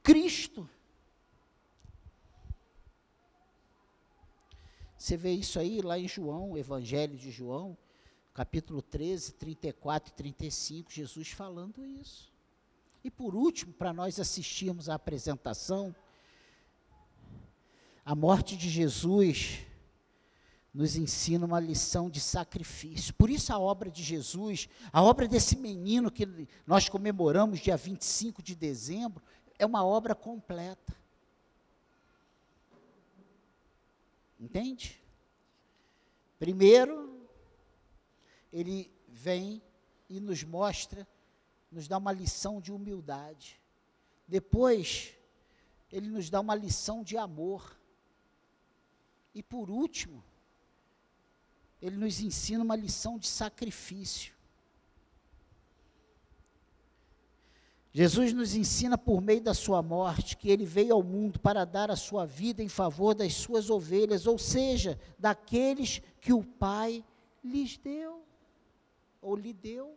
Cristo. 0.04 0.70
Você 4.98 5.16
vê 5.16 5.30
isso 5.32 5.60
aí 5.60 5.80
lá 5.80 5.96
em 5.96 6.08
João, 6.08 6.58
Evangelho 6.58 7.16
de 7.16 7.30
João, 7.30 7.78
capítulo 8.34 8.82
13, 8.82 9.34
34 9.34 10.12
e 10.12 10.16
35, 10.16 10.90
Jesus 10.92 11.28
falando 11.28 11.86
isso. 11.86 12.32
E 13.04 13.10
por 13.10 13.32
último, 13.32 13.72
para 13.72 13.92
nós 13.92 14.18
assistirmos 14.18 14.88
à 14.88 14.96
apresentação, 14.96 15.94
a 18.04 18.12
morte 18.12 18.56
de 18.56 18.68
Jesus 18.68 19.60
nos 20.74 20.96
ensina 20.96 21.46
uma 21.46 21.60
lição 21.60 22.10
de 22.10 22.18
sacrifício. 22.18 23.14
Por 23.14 23.30
isso 23.30 23.52
a 23.52 23.58
obra 23.58 23.88
de 23.92 24.02
Jesus, 24.02 24.68
a 24.92 25.00
obra 25.00 25.28
desse 25.28 25.56
menino 25.56 26.10
que 26.10 26.26
nós 26.66 26.88
comemoramos 26.88 27.60
dia 27.60 27.76
25 27.76 28.42
de 28.42 28.56
dezembro, 28.56 29.22
é 29.60 29.64
uma 29.64 29.86
obra 29.86 30.12
completa. 30.16 30.97
Entende? 34.38 35.02
Primeiro, 36.38 37.26
ele 38.52 38.90
vem 39.08 39.60
e 40.08 40.20
nos 40.20 40.44
mostra, 40.44 41.06
nos 41.70 41.88
dá 41.88 41.98
uma 41.98 42.12
lição 42.12 42.60
de 42.60 42.72
humildade. 42.72 43.60
Depois, 44.26 45.14
ele 45.90 46.08
nos 46.08 46.30
dá 46.30 46.40
uma 46.40 46.54
lição 46.54 47.02
de 47.02 47.16
amor. 47.16 47.76
E 49.34 49.42
por 49.42 49.70
último, 49.70 50.22
ele 51.80 51.96
nos 51.96 52.20
ensina 52.20 52.62
uma 52.62 52.76
lição 52.76 53.18
de 53.18 53.26
sacrifício. 53.26 54.37
Jesus 57.92 58.32
nos 58.32 58.54
ensina 58.54 58.98
por 58.98 59.20
meio 59.20 59.40
da 59.40 59.54
sua 59.54 59.82
morte 59.82 60.36
que 60.36 60.50
ele 60.50 60.64
veio 60.64 60.94
ao 60.94 61.02
mundo 61.02 61.40
para 61.40 61.64
dar 61.64 61.90
a 61.90 61.96
sua 61.96 62.26
vida 62.26 62.62
em 62.62 62.68
favor 62.68 63.14
das 63.14 63.34
suas 63.34 63.70
ovelhas, 63.70 64.26
ou 64.26 64.38
seja, 64.38 64.98
daqueles 65.18 66.02
que 66.20 66.32
o 66.32 66.44
Pai 66.44 67.04
lhes 67.42 67.78
deu 67.78 68.22
ou 69.20 69.34
lhe 69.34 69.52
deu. 69.52 69.96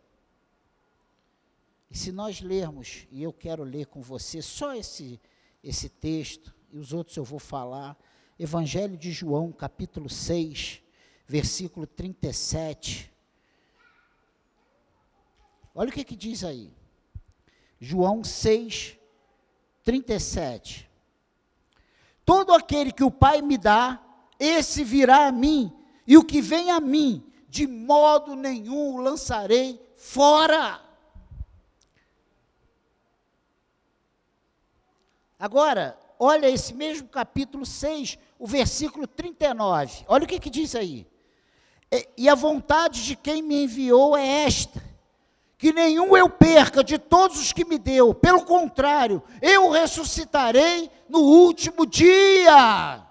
E 1.90 1.96
se 1.96 2.10
nós 2.10 2.40
lermos, 2.40 3.06
e 3.10 3.22
eu 3.22 3.32
quero 3.32 3.62
ler 3.62 3.86
com 3.86 4.00
você 4.00 4.40
só 4.40 4.74
esse 4.74 5.20
esse 5.62 5.88
texto 5.88 6.52
e 6.72 6.78
os 6.78 6.92
outros 6.92 7.16
eu 7.16 7.24
vou 7.24 7.38
falar, 7.38 7.96
Evangelho 8.38 8.96
de 8.96 9.12
João, 9.12 9.52
capítulo 9.52 10.08
6, 10.08 10.82
versículo 11.26 11.86
37. 11.86 13.12
Olha 15.74 15.90
o 15.90 15.92
que, 15.92 16.02
que 16.02 16.16
diz 16.16 16.42
aí. 16.42 16.72
João 17.84 18.22
6, 18.22 18.96
37. 19.82 20.88
Todo 22.24 22.54
aquele 22.54 22.92
que 22.92 23.02
o 23.02 23.10
Pai 23.10 23.42
me 23.42 23.58
dá, 23.58 24.00
esse 24.38 24.84
virá 24.84 25.26
a 25.26 25.32
mim, 25.32 25.72
e 26.06 26.16
o 26.16 26.22
que 26.22 26.40
vem 26.40 26.70
a 26.70 26.78
mim, 26.78 27.26
de 27.48 27.66
modo 27.66 28.36
nenhum 28.36 28.94
o 28.94 29.00
lançarei 29.00 29.84
fora. 29.96 30.80
Agora, 35.36 35.98
olha 36.20 36.48
esse 36.48 36.72
mesmo 36.72 37.08
capítulo 37.08 37.66
6, 37.66 38.16
o 38.38 38.46
versículo 38.46 39.08
39. 39.08 40.04
Olha 40.06 40.22
o 40.22 40.28
que, 40.28 40.38
que 40.38 40.50
diz 40.50 40.76
aí. 40.76 41.04
E 42.16 42.28
a 42.28 42.36
vontade 42.36 43.04
de 43.04 43.16
quem 43.16 43.42
me 43.42 43.64
enviou 43.64 44.16
é 44.16 44.44
esta: 44.44 44.91
que 45.62 45.72
nenhum 45.72 46.16
eu 46.16 46.28
perca 46.28 46.82
de 46.82 46.98
todos 46.98 47.38
os 47.38 47.52
que 47.52 47.64
me 47.64 47.78
deu, 47.78 48.12
pelo 48.12 48.44
contrário, 48.44 49.22
eu 49.40 49.70
ressuscitarei 49.70 50.90
no 51.08 51.20
último 51.20 51.86
dia. 51.86 53.06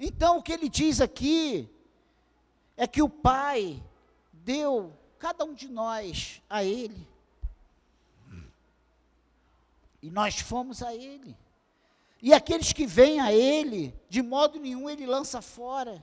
Então, 0.00 0.38
o 0.38 0.42
que 0.42 0.52
ele 0.52 0.68
diz 0.68 1.00
aqui 1.00 1.70
é 2.76 2.88
que 2.88 3.00
o 3.00 3.08
Pai 3.08 3.80
deu 4.32 4.98
cada 5.16 5.44
um 5.44 5.54
de 5.54 5.68
nós 5.68 6.42
a 6.50 6.64
Ele. 6.64 7.06
E 10.02 10.10
nós 10.10 10.40
fomos 10.40 10.82
a 10.82 10.92
Ele. 10.92 11.36
E 12.20 12.34
aqueles 12.34 12.72
que 12.72 12.84
vêm 12.84 13.20
a 13.20 13.32
Ele, 13.32 13.94
de 14.08 14.20
modo 14.20 14.58
nenhum 14.58 14.90
Ele 14.90 15.06
lança 15.06 15.40
fora. 15.40 16.02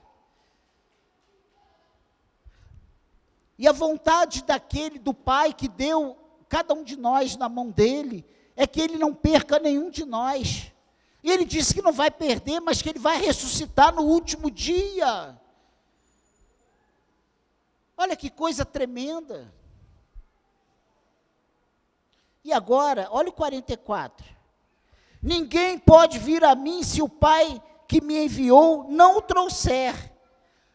E 3.58 3.66
a 3.66 3.72
vontade 3.72 4.44
daquele, 4.44 4.98
do 4.98 5.12
Pai 5.12 5.52
que 5.52 5.68
deu 5.68 6.16
cada 6.48 6.72
um 6.72 6.84
de 6.84 6.96
nós 6.96 7.36
na 7.36 7.48
mão 7.48 7.70
dele, 7.70 8.24
é 8.54 8.66
que 8.66 8.80
ele 8.80 8.96
não 8.96 9.12
perca 9.12 9.58
nenhum 9.58 9.90
de 9.90 10.04
nós. 10.04 10.72
E 11.22 11.30
ele 11.30 11.44
disse 11.44 11.74
que 11.74 11.82
não 11.82 11.92
vai 11.92 12.10
perder, 12.10 12.60
mas 12.60 12.80
que 12.80 12.88
ele 12.88 12.98
vai 12.98 13.18
ressuscitar 13.18 13.94
no 13.94 14.02
último 14.02 14.50
dia. 14.50 15.38
Olha 17.96 18.16
que 18.16 18.30
coisa 18.30 18.64
tremenda. 18.64 19.52
E 22.44 22.52
agora, 22.52 23.08
olha 23.10 23.28
o 23.28 23.32
44. 23.32 24.24
Ninguém 25.20 25.78
pode 25.78 26.18
vir 26.18 26.44
a 26.44 26.54
mim 26.54 26.84
se 26.84 27.02
o 27.02 27.08
Pai 27.08 27.60
que 27.88 28.00
me 28.00 28.24
enviou 28.24 28.84
não 28.88 29.18
o 29.18 29.22
trouxer. 29.22 29.94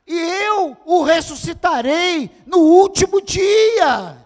E 0.05 0.19
eu 0.19 0.77
o 0.85 1.03
ressuscitarei 1.03 2.29
no 2.45 2.59
último 2.59 3.21
dia. 3.21 4.17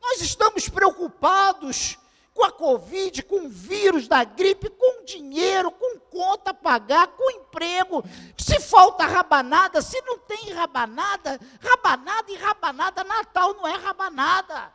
Nós 0.00 0.20
estamos 0.20 0.68
preocupados 0.68 1.98
com 2.34 2.44
a 2.44 2.50
Covid, 2.50 3.22
com 3.24 3.46
o 3.46 3.48
vírus 3.48 4.08
da 4.08 4.24
gripe, 4.24 4.70
com 4.70 5.04
dinheiro, 5.04 5.70
com 5.70 5.98
conta 5.98 6.50
a 6.50 6.54
pagar, 6.54 7.08
com 7.08 7.30
emprego. 7.30 8.02
Se 8.36 8.58
falta 8.58 9.04
rabanada, 9.04 9.82
se 9.82 10.00
não 10.02 10.18
tem 10.18 10.52
rabanada, 10.52 11.38
rabanada 11.60 12.32
e 12.32 12.36
rabanada, 12.36 13.04
Natal 13.04 13.54
não 13.54 13.68
é 13.68 13.76
rabanada. 13.76 14.72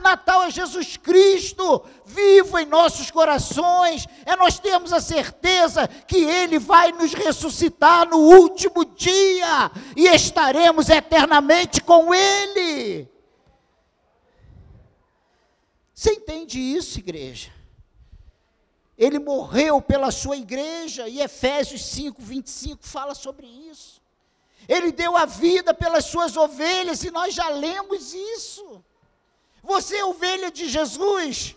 Natal 0.00 0.42
é 0.44 0.50
Jesus 0.50 0.96
Cristo, 0.96 1.84
vivo 2.04 2.58
em 2.58 2.66
nossos 2.66 3.10
corações. 3.10 4.06
É 4.26 4.36
nós 4.36 4.58
temos 4.58 4.92
a 4.92 5.00
certeza 5.00 5.88
que 5.88 6.18
Ele 6.18 6.58
vai 6.58 6.92
nos 6.92 7.14
ressuscitar 7.14 8.08
no 8.08 8.18
último 8.18 8.84
dia 8.84 9.70
e 9.96 10.06
estaremos 10.06 10.88
eternamente 10.88 11.80
com 11.80 12.14
Ele. 12.14 13.08
Você 15.94 16.12
entende 16.12 16.58
isso, 16.58 16.98
igreja? 16.98 17.52
Ele 18.96 19.18
morreu 19.18 19.80
pela 19.80 20.10
sua 20.10 20.36
igreja, 20.36 21.08
e 21.08 21.20
Efésios 21.20 21.86
5, 21.86 22.20
25 22.20 22.86
fala 22.86 23.14
sobre 23.14 23.46
isso. 23.46 24.00
Ele 24.68 24.92
deu 24.92 25.16
a 25.16 25.24
vida 25.24 25.72
pelas 25.72 26.04
suas 26.04 26.36
ovelhas, 26.36 27.02
e 27.02 27.10
nós 27.10 27.34
já 27.34 27.48
lemos 27.48 28.12
isso. 28.12 28.84
Você 29.62 29.96
é 29.96 30.04
ovelha 30.04 30.50
de 30.50 30.68
Jesus? 30.68 31.56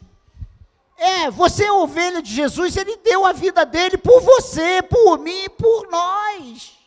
É, 0.97 1.29
você 1.31 1.65
é 1.65 1.71
ovelha 1.71 2.21
de 2.21 2.33
Jesus, 2.33 2.77
ele 2.77 2.97
deu 2.97 3.25
a 3.25 3.33
vida 3.33 3.65
dele 3.65 3.97
por 3.97 4.21
você, 4.21 4.81
por 4.81 5.17
mim, 5.17 5.49
por 5.49 5.89
nós. 5.89 6.77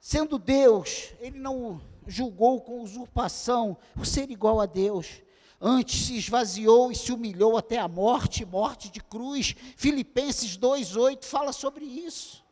Sendo 0.00 0.38
Deus, 0.38 1.12
ele 1.20 1.38
não 1.38 1.80
julgou 2.06 2.60
com 2.60 2.82
usurpação 2.82 3.76
o 3.96 4.04
ser 4.04 4.30
igual 4.30 4.60
a 4.60 4.66
Deus 4.66 5.22
Antes 5.60 6.06
se 6.06 6.16
esvaziou 6.16 6.90
e 6.90 6.96
se 6.96 7.12
humilhou 7.12 7.54
até 7.54 7.76
a 7.76 7.86
morte, 7.86 8.46
morte 8.46 8.88
de 8.88 8.98
cruz. 8.98 9.54
Filipenses 9.76 10.56
2:8 10.56 11.26
fala 11.26 11.52
sobre 11.52 11.84
isso. 11.84 12.42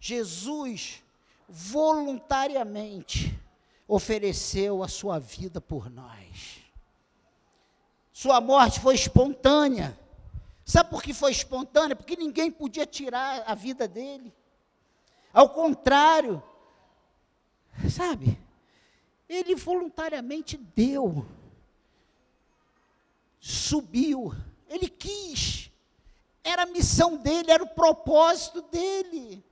Jesus 0.00 1.02
voluntariamente 1.46 3.38
ofereceu 3.86 4.82
a 4.82 4.88
sua 4.88 5.18
vida 5.18 5.60
por 5.60 5.90
nós. 5.90 6.60
Sua 8.12 8.40
morte 8.40 8.80
foi 8.80 8.94
espontânea. 8.94 9.98
Sabe 10.64 10.90
por 10.90 11.02
que 11.02 11.12
foi 11.12 11.32
espontânea? 11.32 11.96
Porque 11.96 12.16
ninguém 12.16 12.50
podia 12.50 12.86
tirar 12.86 13.42
a 13.46 13.54
vida 13.54 13.88
dele. 13.88 14.32
Ao 15.32 15.48
contrário, 15.48 16.42
sabe? 17.90 18.38
Ele 19.28 19.54
voluntariamente 19.54 20.56
deu 20.56 21.26
subiu. 23.42 24.32
Ele 24.68 24.88
quis. 24.88 25.70
Era 26.44 26.62
a 26.62 26.66
missão 26.66 27.16
dele, 27.16 27.50
era 27.50 27.62
o 27.62 27.68
propósito 27.68 28.62
dele. 28.62 29.44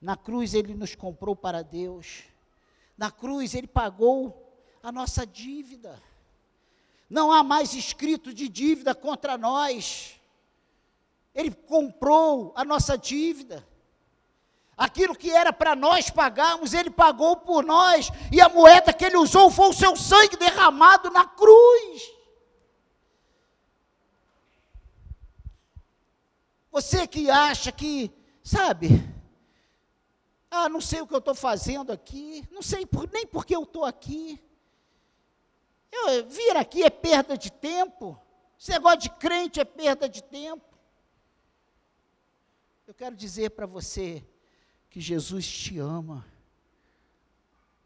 Na 0.00 0.16
cruz 0.16 0.54
ele 0.54 0.74
nos 0.74 0.94
comprou 0.94 1.34
para 1.34 1.62
Deus. 1.62 2.24
Na 2.96 3.10
cruz 3.10 3.54
ele 3.54 3.66
pagou 3.66 4.52
a 4.82 4.92
nossa 4.92 5.26
dívida. 5.26 6.00
Não 7.08 7.32
há 7.32 7.42
mais 7.42 7.74
escrito 7.74 8.32
de 8.32 8.48
dívida 8.48 8.94
contra 8.94 9.36
nós. 9.36 10.20
Ele 11.34 11.50
comprou 11.50 12.52
a 12.56 12.64
nossa 12.64 12.96
dívida. 12.96 13.66
Aquilo 14.76 15.16
que 15.16 15.30
era 15.30 15.52
para 15.52 15.74
nós 15.74 16.08
pagarmos, 16.08 16.72
ele 16.72 16.90
pagou 16.90 17.36
por 17.36 17.64
nós, 17.64 18.10
e 18.30 18.40
a 18.40 18.48
moeda 18.48 18.92
que 18.92 19.04
ele 19.04 19.16
usou 19.16 19.50
foi 19.50 19.70
o 19.70 19.72
seu 19.72 19.96
sangue 19.96 20.36
derramado 20.36 21.10
na 21.10 21.26
cruz. 21.26 22.12
Você 26.70 27.08
que 27.08 27.28
acha 27.28 27.72
que, 27.72 28.12
sabe, 28.40 29.02
ah, 30.50 30.68
não 30.68 30.80
sei 30.80 31.00
o 31.00 31.06
que 31.06 31.14
eu 31.14 31.18
estou 31.18 31.34
fazendo 31.34 31.92
aqui, 31.92 32.46
não 32.50 32.62
sei 32.62 32.86
por, 32.86 33.08
nem 33.12 33.26
porque 33.26 33.54
eu 33.54 33.62
estou 33.62 33.84
aqui. 33.84 34.42
Eu, 35.90 36.28
vir 36.28 36.56
aqui 36.56 36.82
é 36.82 36.90
perda 36.90 37.36
de 37.36 37.50
tempo, 37.50 38.18
esse 38.58 38.70
negócio 38.70 38.98
de 39.00 39.10
crente 39.10 39.60
é 39.60 39.64
perda 39.64 40.08
de 40.08 40.22
tempo. 40.22 40.64
Eu 42.86 42.94
quero 42.94 43.14
dizer 43.14 43.50
para 43.50 43.66
você, 43.66 44.26
que 44.90 45.00
Jesus 45.00 45.46
te 45.46 45.78
ama. 45.78 46.26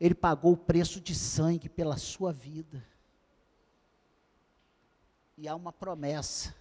Ele 0.01 0.15
pagou 0.15 0.53
o 0.53 0.57
preço 0.57 1.01
de 1.01 1.15
sangue 1.15 1.69
pela 1.69 1.97
sua 1.97 2.33
vida. 2.33 2.85
E 5.37 5.49
há 5.49 5.55
uma 5.55 5.73
promessa 5.73 6.55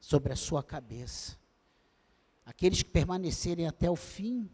sobre 0.00 0.32
a 0.32 0.36
sua 0.36 0.62
cabeça. 0.62 1.38
Aqueles 2.44 2.82
que 2.82 2.90
permanecerem 2.90 3.66
até 3.66 3.90
o 3.90 3.96
fim 3.96 4.50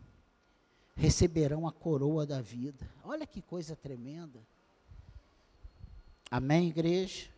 receberão 0.94 1.66
a 1.66 1.72
coroa 1.72 2.26
da 2.26 2.40
vida. 2.40 2.88
Olha 3.04 3.26
que 3.26 3.40
coisa 3.42 3.74
tremenda. 3.74 4.40
Amém, 6.30 6.68
igreja? 6.68 7.31